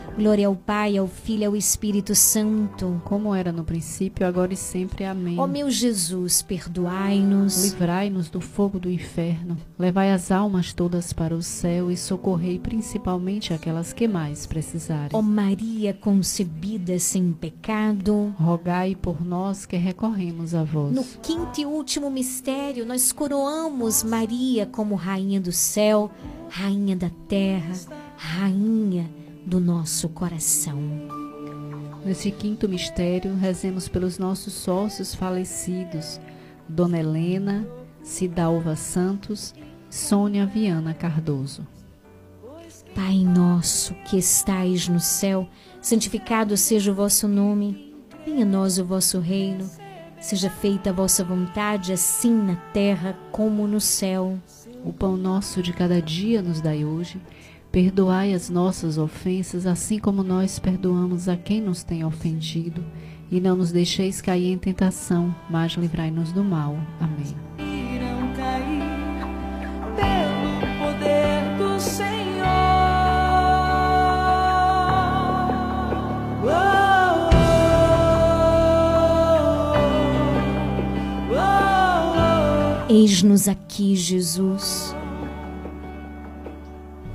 [0.15, 3.01] Glória ao Pai, ao Filho e ao Espírito Santo.
[3.05, 5.05] Como era no princípio, agora e sempre.
[5.05, 5.39] Amém.
[5.39, 7.71] Ó meu Jesus, perdoai-nos.
[7.71, 13.53] Livrai-nos do fogo do inferno, levai as almas todas para o céu e socorrei principalmente
[13.53, 15.11] aquelas que mais precisarem.
[15.13, 18.35] Ó Maria concebida sem pecado.
[18.37, 20.91] Rogai por nós que recorremos a vós.
[20.91, 26.11] No quinto e último mistério, nós coroamos Maria como Rainha do céu,
[26.49, 27.73] Rainha da terra,
[28.17, 30.79] Rainha do nosso coração.
[32.03, 36.19] Nesse quinto mistério, rezemos pelos nossos sócios falecidos,
[36.67, 37.67] Dona Helena,
[38.03, 39.53] Cidalva Santos,
[39.89, 41.67] Sônia Viana Cardoso.
[42.95, 45.47] Pai nosso que estais no céu,
[45.81, 47.95] santificado seja o vosso nome.
[48.25, 49.69] Venha a nós o vosso reino.
[50.19, 54.37] Seja feita a vossa vontade, assim na terra como no céu.
[54.83, 57.19] O pão nosso de cada dia nos dai hoje.
[57.71, 62.83] Perdoai as nossas ofensas, assim como nós perdoamos a quem nos tem ofendido.
[63.31, 66.75] E não nos deixeis cair em tentação, mas livrai-nos do mal.
[66.99, 67.33] Amém.
[67.57, 68.83] irão cair
[69.95, 72.11] pelo poder do Senhor.
[76.43, 77.29] Oh,
[81.31, 82.91] oh, oh.
[82.91, 84.93] Eis-nos aqui, Jesus.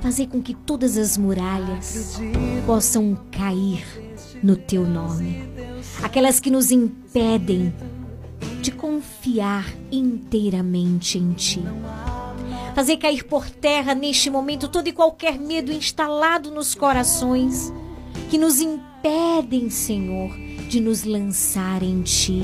[0.07, 2.17] Fazer com que todas as muralhas
[2.65, 3.85] possam cair
[4.41, 5.43] no teu nome.
[6.01, 7.73] Aquelas que nos impedem
[8.61, 11.61] de confiar inteiramente em ti.
[12.73, 17.73] Fazer cair por terra neste momento todo e qualquer medo instalado nos corações
[18.29, 20.31] que nos impedem, Senhor,
[20.69, 22.43] de nos lançar em ti.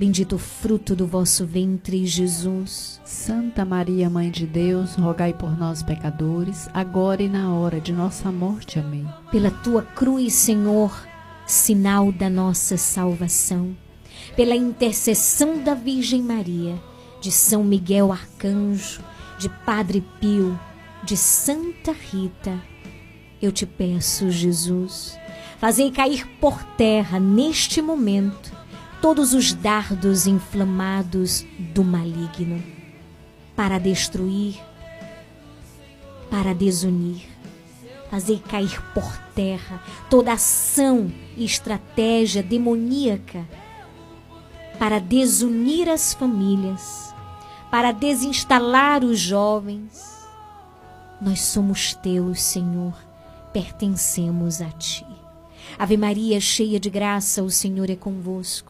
[0.00, 2.98] Bendito o fruto do vosso ventre, Jesus.
[3.04, 8.32] Santa Maria, Mãe de Deus, rogai por nós, pecadores, agora e na hora de nossa
[8.32, 8.78] morte.
[8.78, 9.06] Amém.
[9.30, 11.06] Pela tua cruz, Senhor,
[11.46, 13.76] sinal da nossa salvação.
[14.34, 16.80] Pela intercessão da Virgem Maria,
[17.20, 19.02] de São Miguel Arcanjo,
[19.38, 20.58] de Padre Pio,
[21.04, 22.58] de Santa Rita,
[23.42, 25.18] eu te peço, Jesus,
[25.58, 28.59] fazei cair por terra neste momento
[29.00, 32.62] todos os dardos inflamados do maligno
[33.56, 34.60] para destruir,
[36.30, 37.28] para desunir.
[38.10, 43.46] Fazer cair por terra toda ação e estratégia demoníaca
[44.80, 47.14] para desunir as famílias,
[47.70, 50.26] para desinstalar os jovens.
[51.20, 52.94] Nós somos teus, Senhor,
[53.52, 55.06] pertencemos a ti.
[55.78, 58.69] Ave Maria, cheia de graça, o Senhor é convosco.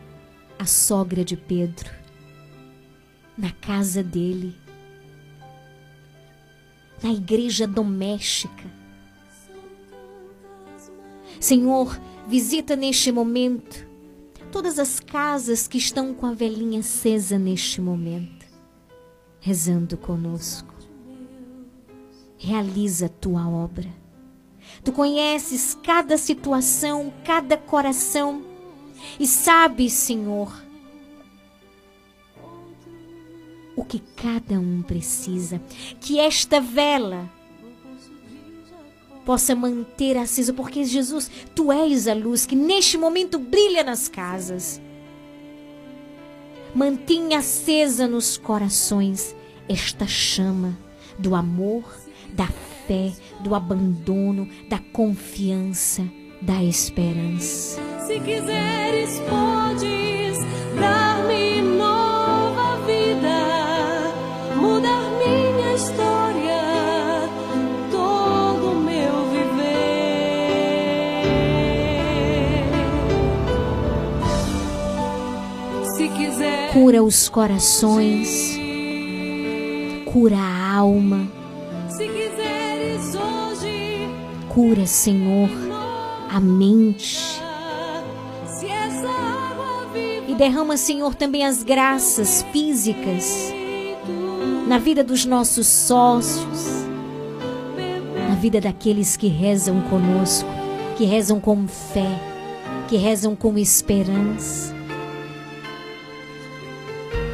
[0.61, 1.89] a sogra de Pedro
[3.35, 4.55] na casa dele,
[7.01, 8.69] na igreja doméstica.
[11.39, 13.87] Senhor, visita neste momento
[14.51, 18.45] todas as casas que estão com a velhinha acesa neste momento,
[19.39, 20.75] rezando conosco.
[22.37, 23.89] Realiza a tua obra.
[24.83, 28.50] Tu conheces cada situação, cada coração
[29.19, 30.51] e sabes, Senhor,
[33.75, 35.61] o que cada um precisa.
[35.99, 37.29] Que esta vela
[39.25, 44.81] possa manter acesa, porque Jesus, tu és a luz que neste momento brilha nas casas.
[46.73, 49.35] Mantenha acesa nos corações
[49.67, 50.77] esta chama
[51.19, 51.83] do amor,
[52.33, 52.47] da
[52.87, 56.03] fé, do abandono, da confiança,
[56.41, 57.79] da esperança.
[58.05, 60.37] Se quiseres, podes
[60.79, 64.13] dar-me nova vida,
[64.55, 67.29] mudar minha história,
[67.91, 69.55] todo o meu viver.
[75.95, 78.59] Se quiser, Cura os corações,
[80.05, 81.27] cura a alma,
[81.89, 84.09] se quiseres hoje,
[84.49, 85.49] cura, Senhor,
[86.33, 87.41] a mente.
[90.27, 93.53] E derrama, Senhor, também as graças físicas
[94.65, 96.85] na vida dos nossos sócios,
[98.29, 100.47] na vida daqueles que rezam conosco,
[100.97, 102.17] que rezam com fé,
[102.87, 104.73] que rezam com esperança.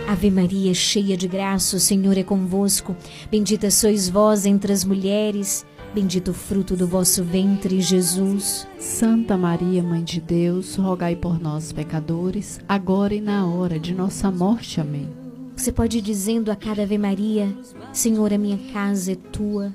[0.08, 2.96] Ave Maria, cheia de graça, o Senhor é convosco.
[3.30, 5.64] Bendita sois vós entre as mulheres,
[5.98, 8.68] bendito o fruto do vosso ventre, Jesus.
[8.78, 14.30] Santa Maria, Mãe de Deus, rogai por nós, pecadores, agora e na hora de nossa
[14.30, 14.80] morte.
[14.80, 15.10] Amém.
[15.56, 17.52] Você pode ir dizendo a cada Ave Maria:
[17.92, 19.74] Senhor, a minha casa é tua,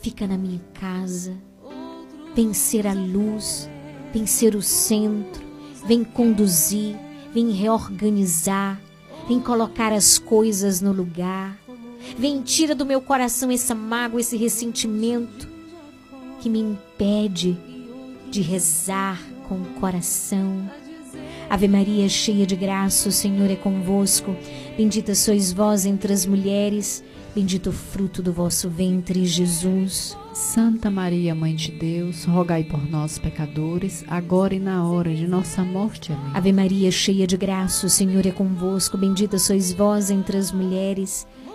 [0.00, 1.34] fica na minha casa.
[2.34, 3.68] Vem ser a luz,
[4.14, 5.44] vem ser o centro,
[5.86, 6.96] vem conduzir,
[7.34, 8.80] vem reorganizar,
[9.28, 11.63] vem colocar as coisas no lugar.
[12.18, 15.48] Vem, tira do meu coração essa mágoa, esse ressentimento
[16.40, 17.56] que me impede
[18.30, 20.68] de rezar com o coração.
[21.48, 24.34] Ave Maria, cheia de graça, o Senhor é convosco.
[24.76, 27.04] Bendita sois vós entre as mulheres,
[27.34, 30.16] bendito o fruto do vosso ventre, Jesus.
[30.32, 35.62] Santa Maria, Mãe de Deus, rogai por nós, pecadores, agora e na hora de nossa
[35.62, 36.12] morte.
[36.12, 36.32] Amém.
[36.34, 38.98] Ave Maria, cheia de graça, o Senhor é convosco.
[38.98, 41.24] Bendita sois vós entre as mulheres,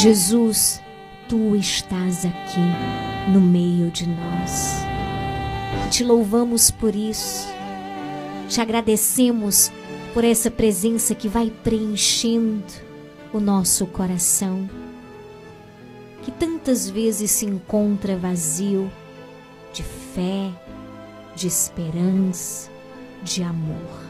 [0.00, 0.80] Jesus,
[1.28, 4.76] tu estás aqui no meio de nós.
[5.90, 7.48] Te louvamos por isso.
[8.48, 9.72] Te agradecemos
[10.14, 12.62] por essa presença que vai preenchendo
[13.32, 14.70] o nosso coração,
[16.22, 18.88] que tantas vezes se encontra vazio
[19.72, 20.48] de fé,
[21.34, 22.70] de esperança,
[23.24, 24.06] de amor.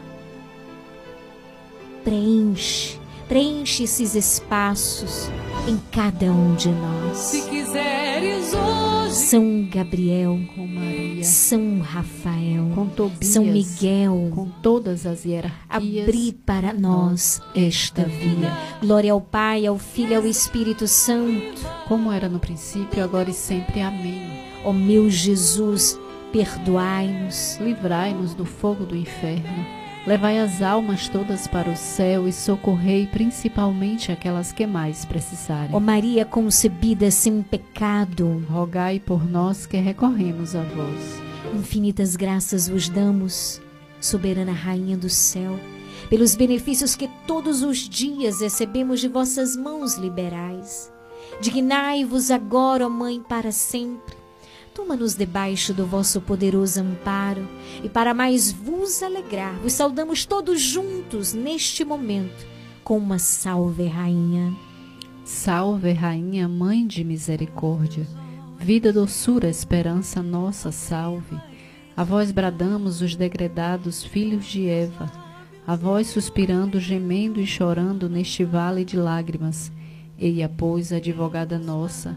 [2.04, 2.97] Preenche,
[3.28, 5.30] preenche esses espaços
[5.68, 7.16] em cada um de nós.
[7.18, 15.06] Se quiseres hoje, São Gabriel, Com Maria, São Rafael, com Tobias, São Miguel, com todas
[15.06, 16.08] as hierarquias.
[16.08, 18.50] abri para nós esta via.
[18.80, 21.60] Glória ao Pai, ao Filho e ao Espírito Santo.
[21.86, 23.82] Como era no princípio, agora e sempre.
[23.82, 24.38] Amém.
[24.64, 25.98] Ó meu Jesus,
[26.32, 29.77] perdoai-nos, Livrai-nos do fogo do inferno.
[30.08, 35.76] Levai as almas todas para o céu e socorrei principalmente aquelas que mais precisarem.
[35.76, 41.22] Ó Maria concebida sem pecado, rogai por nós que recorremos a vós.
[41.54, 43.60] Infinitas graças vos damos,
[44.00, 45.60] soberana Rainha do céu,
[46.08, 50.90] pelos benefícios que todos os dias recebemos de vossas mãos liberais.
[51.42, 54.17] Dignai-vos agora, ó Mãe, para sempre.
[54.78, 57.44] Toma-nos debaixo do vosso poderoso amparo
[57.82, 62.46] e para mais vos alegrar, vos saudamos todos juntos neste momento
[62.84, 64.56] com uma salve, Rainha.
[65.24, 68.06] Salve, Rainha, Mãe de Misericórdia,
[68.56, 71.36] vida, doçura, esperança nossa, salve.
[71.96, 75.10] A vós bradamos os degredados filhos de Eva,
[75.66, 79.72] a vós suspirando, gemendo e chorando neste vale de lágrimas.
[80.16, 82.16] Eia, pois, advogada nossa,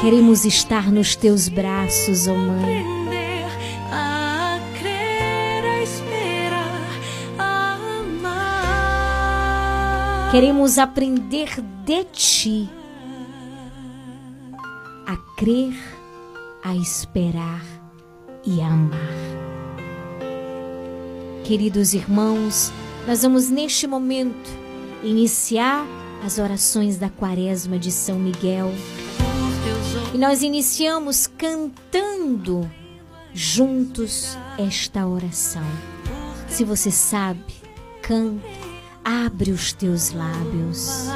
[0.00, 2.80] Queremos estar nos teus braços, ó Mãe.
[2.80, 3.46] Aprender
[3.90, 6.90] a crer, a esperar,
[7.38, 8.60] a amar.
[10.30, 12.68] Queremos aprender de ti
[15.06, 15.74] a crer,
[16.62, 17.64] a esperar
[18.44, 19.00] e a amar.
[21.44, 22.70] Queridos irmãos,
[23.06, 24.50] nós vamos neste momento
[25.02, 25.86] iniciar
[26.24, 28.72] as orações da Quaresma de São Miguel.
[30.16, 32.70] E nós iniciamos cantando
[33.34, 35.62] juntos esta oração.
[36.48, 37.44] Se você sabe,
[38.00, 38.48] canta,
[39.04, 41.06] abre os teus lábios.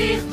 [0.00, 0.29] Pela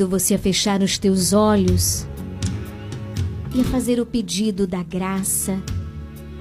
[0.00, 2.06] convido você a fechar os teus olhos
[3.54, 5.60] e a fazer o pedido da graça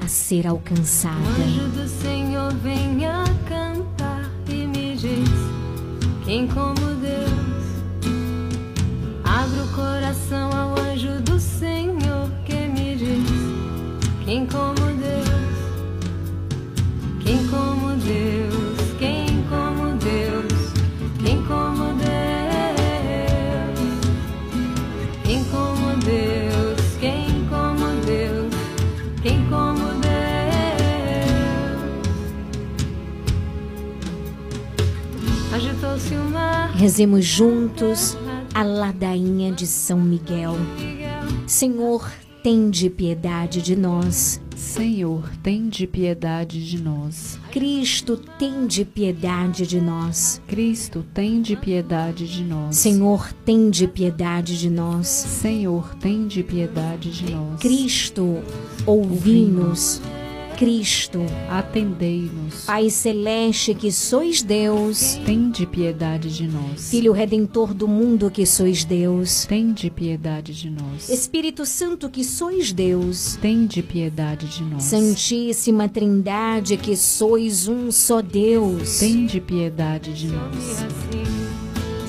[0.01, 1.17] a ser alcançada.
[1.17, 5.29] Anjo do Senhor, venha cantar e me diz
[6.23, 7.29] quem como Deus.
[9.23, 14.88] Abra o coração ao anjo do Senhor que me diz quem como
[36.79, 38.17] Rezemos juntos
[38.53, 40.55] a ladainha de São Miguel.
[41.45, 42.09] Senhor,
[42.41, 44.41] tende piedade de nós.
[44.55, 47.37] Senhor, tende piedade de nós.
[47.51, 50.41] Cristo, tende piedade de nós.
[50.47, 52.77] Cristo, tende piedade de nós.
[52.77, 55.07] Senhor, tende piedade de nós.
[55.07, 57.59] Senhor, tende piedade de nós.
[57.59, 58.41] Cristo,
[58.85, 60.01] ouvi-nos.
[60.59, 61.19] Cristo.
[61.49, 62.65] Atendei-nos.
[62.65, 65.17] Pai celeste que sois Deus.
[65.25, 66.89] Tende piedade de nós.
[66.89, 69.45] Filho redentor do mundo que sois Deus.
[69.45, 71.07] Tende piedade de nós.
[71.07, 73.37] Espírito Santo que sois Deus.
[73.41, 74.83] Tende piedade de nós.
[74.83, 78.99] Santíssima Trindade que sois um só Deus.
[78.99, 80.83] Tende piedade de nós.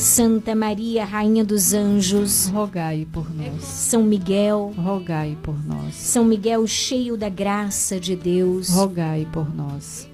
[0.01, 3.63] Santa Maria, Rainha dos Anjos, rogai por nós.
[3.63, 5.95] São Miguel, rogai por nós.
[5.95, 10.09] São Miguel, cheio da graça de Deus, rogai por nós.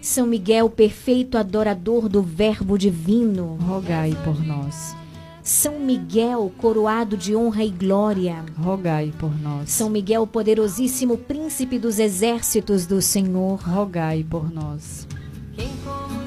[0.00, 4.96] São Miguel, perfeito adorador do Verbo divino, rogai por nós.
[5.44, 9.70] São Miguel, coroado de honra e glória, rogai por nós.
[9.70, 15.06] São Miguel, poderosíssimo príncipe dos exércitos do Senhor, rogai por nós.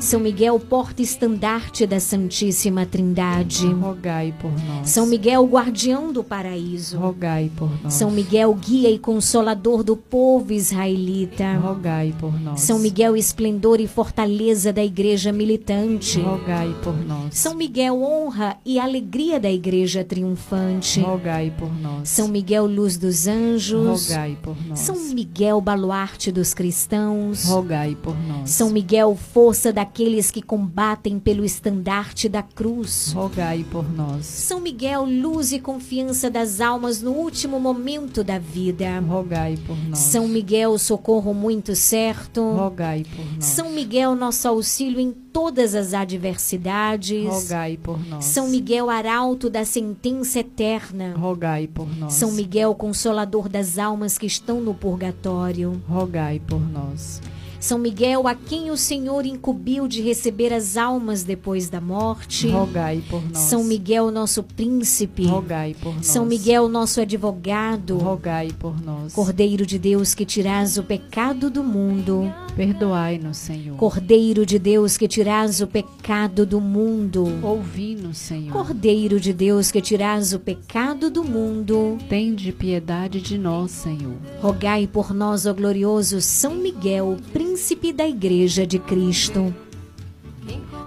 [0.06, 3.66] São Miguel, porta-estandarte da Santíssima Trindade.
[3.66, 4.88] Rogai por nós.
[4.88, 7.00] São Miguel, guardião do paraíso.
[7.00, 7.96] Rogai por nós.
[7.96, 11.58] São Miguel, guia e consolador do povo israelita.
[11.58, 12.62] Rogai por nós.
[12.62, 16.22] São Miguel, esplendor e fortaleza da igreja militante.
[16.22, 17.36] Rogai por nós.
[17.36, 21.00] São Miguel, honra e alegria da igreja triunfante.
[21.00, 22.08] Rogai por nós.
[22.10, 24.08] São Miguel, luz dos anjos.
[24.08, 24.78] Rogai por nós.
[24.78, 27.46] São Miguel, baluarte dos cristãos.
[27.46, 28.52] Rogai por nós.
[28.52, 33.14] São Miguel, força daqueles que combatem pelo estandarte da cruz.
[33.14, 34.26] Rogai por nós.
[34.26, 39.00] São Miguel, luz e confiança das almas no último momento da vida.
[39.00, 40.00] Rogai por nós.
[40.00, 42.42] São Miguel, socorro muito certo.
[42.42, 43.46] Rogai por nós.
[43.46, 47.26] São Miguel, nosso auxílio em todas as adversidades.
[47.26, 48.26] Rogai por nós.
[48.26, 51.16] São Miguel, arauto da sentença eterna.
[51.16, 52.12] Rogai por nós.
[52.16, 55.82] São Miguel, consolador das almas que estão no purgatório.
[55.88, 57.22] Rogai por nós.
[57.66, 62.48] São Miguel, a quem o Senhor incumbiu de receber as almas depois da morte.
[62.48, 63.40] Rogai por nós.
[63.40, 65.26] São Miguel, nosso príncipe.
[65.26, 66.06] Rogai por nós.
[66.06, 67.98] São Miguel, nosso advogado.
[67.98, 69.14] Rogai por nós.
[69.14, 72.32] Cordeiro de Deus que tiras o pecado do mundo.
[72.56, 73.76] Perdoai-nos, Senhor.
[73.78, 77.28] Cordeiro de Deus que tiras o pecado do mundo.
[77.42, 78.54] Ouvi-nos, Senhor.
[78.54, 81.98] Cordeiro de Deus que tiras o pecado do mundo.
[82.08, 84.14] Tende piedade de nós, Senhor.
[84.40, 87.55] Rogai por nós, ó glorioso São Miguel, príncipe
[87.94, 89.54] da Igreja de Cristo,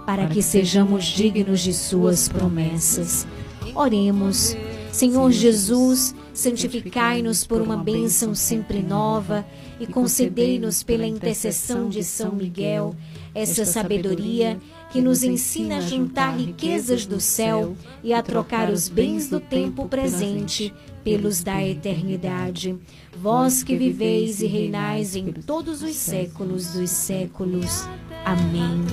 [0.05, 3.27] para que sejamos dignos de suas promessas.
[3.73, 4.55] Oremos.
[4.91, 9.45] Senhor Jesus, santificai-nos por uma bênção sempre nova
[9.79, 12.95] e concedei-nos pela intercessão de São Miguel
[13.33, 14.59] essa sabedoria
[14.91, 19.87] que nos ensina a juntar riquezas do céu e a trocar os bens do tempo
[19.87, 22.77] presente pelos da eternidade.
[23.17, 27.87] Vós que viveis e reinais em todos os séculos dos séculos.
[28.25, 28.83] Amém.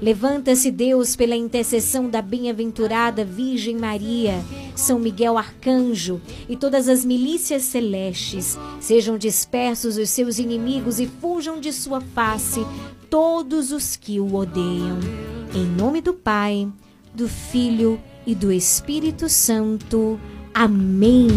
[0.00, 4.34] Levanta-se Deus pela intercessão da bem-aventurada Virgem Maria,
[4.74, 8.58] São Miguel Arcanjo e todas as milícias celestes.
[8.80, 12.60] Sejam dispersos os seus inimigos e fujam de sua face
[13.14, 14.98] todos os que o odeiam.
[15.54, 16.68] Em nome do Pai,
[17.14, 20.18] do Filho e do Espírito Santo.
[20.52, 21.30] Amém.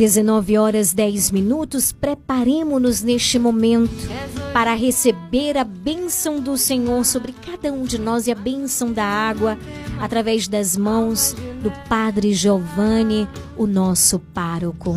[0.00, 3.92] 19 horas 10 minutos, preparemos-nos neste momento
[4.50, 9.04] para receber a bênção do Senhor sobre cada um de nós e a bênção da
[9.04, 9.58] água
[10.00, 13.28] através das mãos do Padre Giovanni,
[13.58, 14.96] o nosso pároco.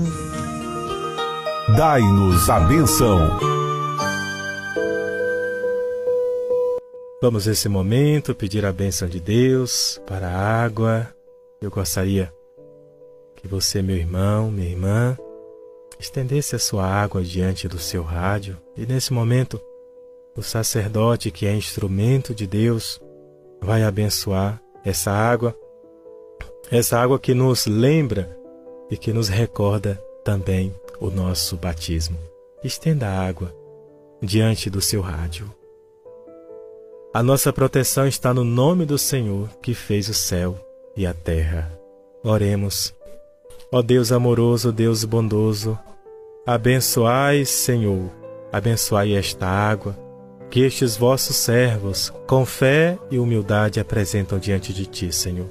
[1.75, 3.39] Dai-nos a benção.
[7.21, 11.13] Vamos nesse momento pedir a bênção de Deus para a água.
[11.61, 12.31] Eu gostaria
[13.44, 15.18] que você, meu irmão, minha irmã,
[15.99, 19.60] estendesse a sua água diante do seu rádio e nesse momento
[20.34, 23.02] o sacerdote, que é instrumento de Deus,
[23.61, 25.53] vai abençoar essa água,
[26.72, 28.36] essa água que nos lembra
[28.90, 32.18] e que nos recorda também o nosso batismo.
[32.64, 33.53] Estenda a água
[34.22, 35.53] diante do seu rádio.
[37.14, 40.57] A nossa proteção está no nome do Senhor que fez o céu
[40.95, 41.78] e a terra.
[42.24, 42.94] Oremos.
[43.75, 45.79] Ó Deus amoroso, Deus bondoso,
[46.45, 48.11] abençoai, Senhor,
[48.51, 49.97] abençoai esta água
[50.51, 55.47] que estes vossos servos, com fé e humildade, apresentam diante de ti, Senhor.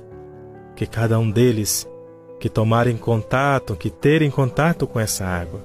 [0.77, 1.85] Que cada um deles
[2.39, 5.61] que tomarem contato, que terem contato com essa água,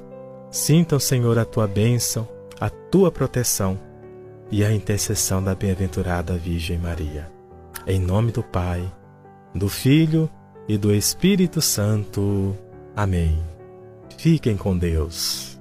[0.49, 2.27] sintam, Senhor, a tua bênção,
[2.59, 3.79] a tua proteção
[4.49, 7.31] e a intercessão da bem-aventurada Virgem Maria.
[7.85, 8.91] Em nome do Pai,
[9.53, 10.27] do Filho
[10.67, 12.55] e do Espírito Santo.
[12.95, 13.39] Amém.
[14.17, 15.57] Fiquem com Deus.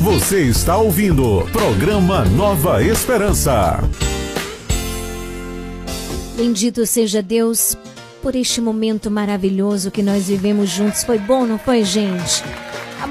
[0.00, 3.78] Você está ouvindo programa Nova Esperança.
[6.36, 7.76] Bendito seja Deus
[8.22, 11.04] por este momento maravilhoso que nós vivemos juntos.
[11.04, 12.42] Foi bom, não foi, gente?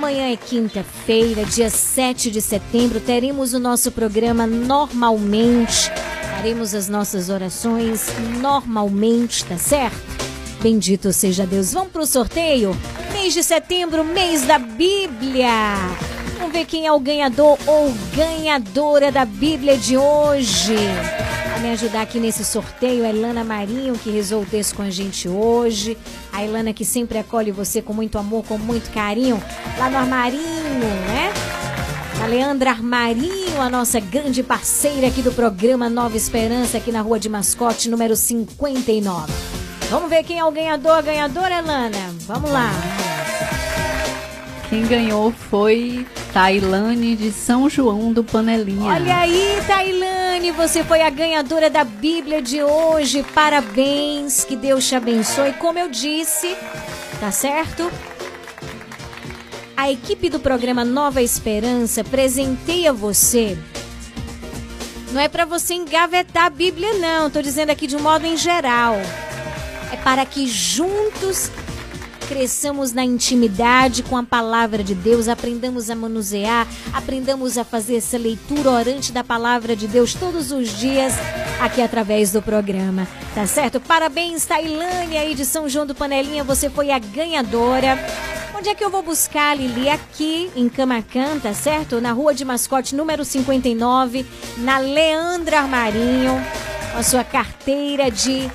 [0.04, 5.90] Amanhã é quinta-feira, dia 7 de setembro, teremos o nosso programa normalmente.
[6.36, 8.08] Faremos as nossas orações
[8.42, 9.96] normalmente, tá certo?
[10.62, 11.72] Bendito seja Deus.
[11.72, 12.78] Vamos pro sorteio?
[13.14, 15.48] Mês de setembro, mês da Bíblia.
[16.38, 20.76] Vamos ver quem é o ganhador ou ganhadora da Bíblia de hoje.
[21.64, 25.30] Me ajudar aqui nesse sorteio, a Ilana Marinho, que rezou o texto com a gente
[25.30, 25.98] hoje.
[26.34, 29.42] A Ilana que sempre acolhe você com muito amor, com muito carinho,
[29.78, 30.44] lá no armarinho,
[31.08, 31.32] né?
[32.22, 37.18] A Leandra Armarinho, a nossa grande parceira aqui do programa Nova Esperança, aqui na Rua
[37.18, 39.32] de Mascote, número 59.
[39.90, 42.14] Vamos ver quem é o ganhador, ganhadora, Ilana?
[42.28, 42.72] Vamos lá.
[44.74, 48.92] Quem ganhou foi Tailane de São João do Panelinha.
[48.92, 53.22] Olha aí, Tailane, você foi a ganhadora da Bíblia de hoje.
[53.36, 55.54] Parabéns, que Deus te abençoe.
[55.60, 56.58] Como eu disse,
[57.20, 57.92] tá certo?
[59.78, 63.56] A equipe do programa Nova Esperança presenteia você.
[65.12, 67.30] Não é para você engavetar a Bíblia, não.
[67.30, 68.96] Tô dizendo aqui de um modo em geral.
[69.92, 71.52] É para que juntos
[72.34, 78.18] cresçamos na intimidade com a palavra de Deus, aprendamos a manusear, aprendamos a fazer essa
[78.18, 81.14] leitura orante da palavra de Deus todos os dias
[81.62, 83.80] aqui através do programa, tá certo?
[83.80, 88.04] Parabéns, Tailândia aí de São João do Panelinha, você foi a ganhadora.
[88.58, 89.88] Onde é que eu vou buscar, Lili?
[89.88, 92.02] Aqui em Camacan, tá certo?
[92.02, 94.26] Na rua de mascote número 59,
[94.58, 96.44] na Leandra Armarinho,
[96.92, 98.50] com a sua carteira de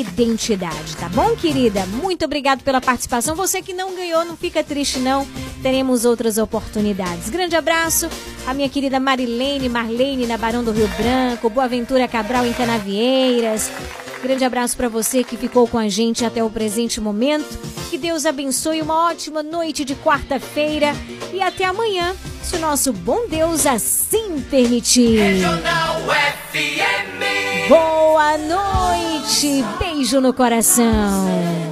[0.00, 1.84] identidade, tá bom, querida?
[1.86, 3.34] Muito obrigado pela participação.
[3.36, 5.26] Você que não ganhou, não fica triste não.
[5.62, 7.28] Teremos outras oportunidades.
[7.30, 8.08] Grande abraço
[8.46, 13.70] a minha querida Marilene, Marlene na Barão do Rio Branco, Boaventura Cabral em Canavieiras.
[14.22, 17.58] Grande abraço para você que ficou com a gente até o presente momento.
[17.90, 20.92] Que Deus abençoe uma ótima noite de quarta-feira
[21.32, 25.42] e até amanhã, se o nosso bom Deus assim permitir.
[27.68, 31.71] Boa noite, beijo no coração.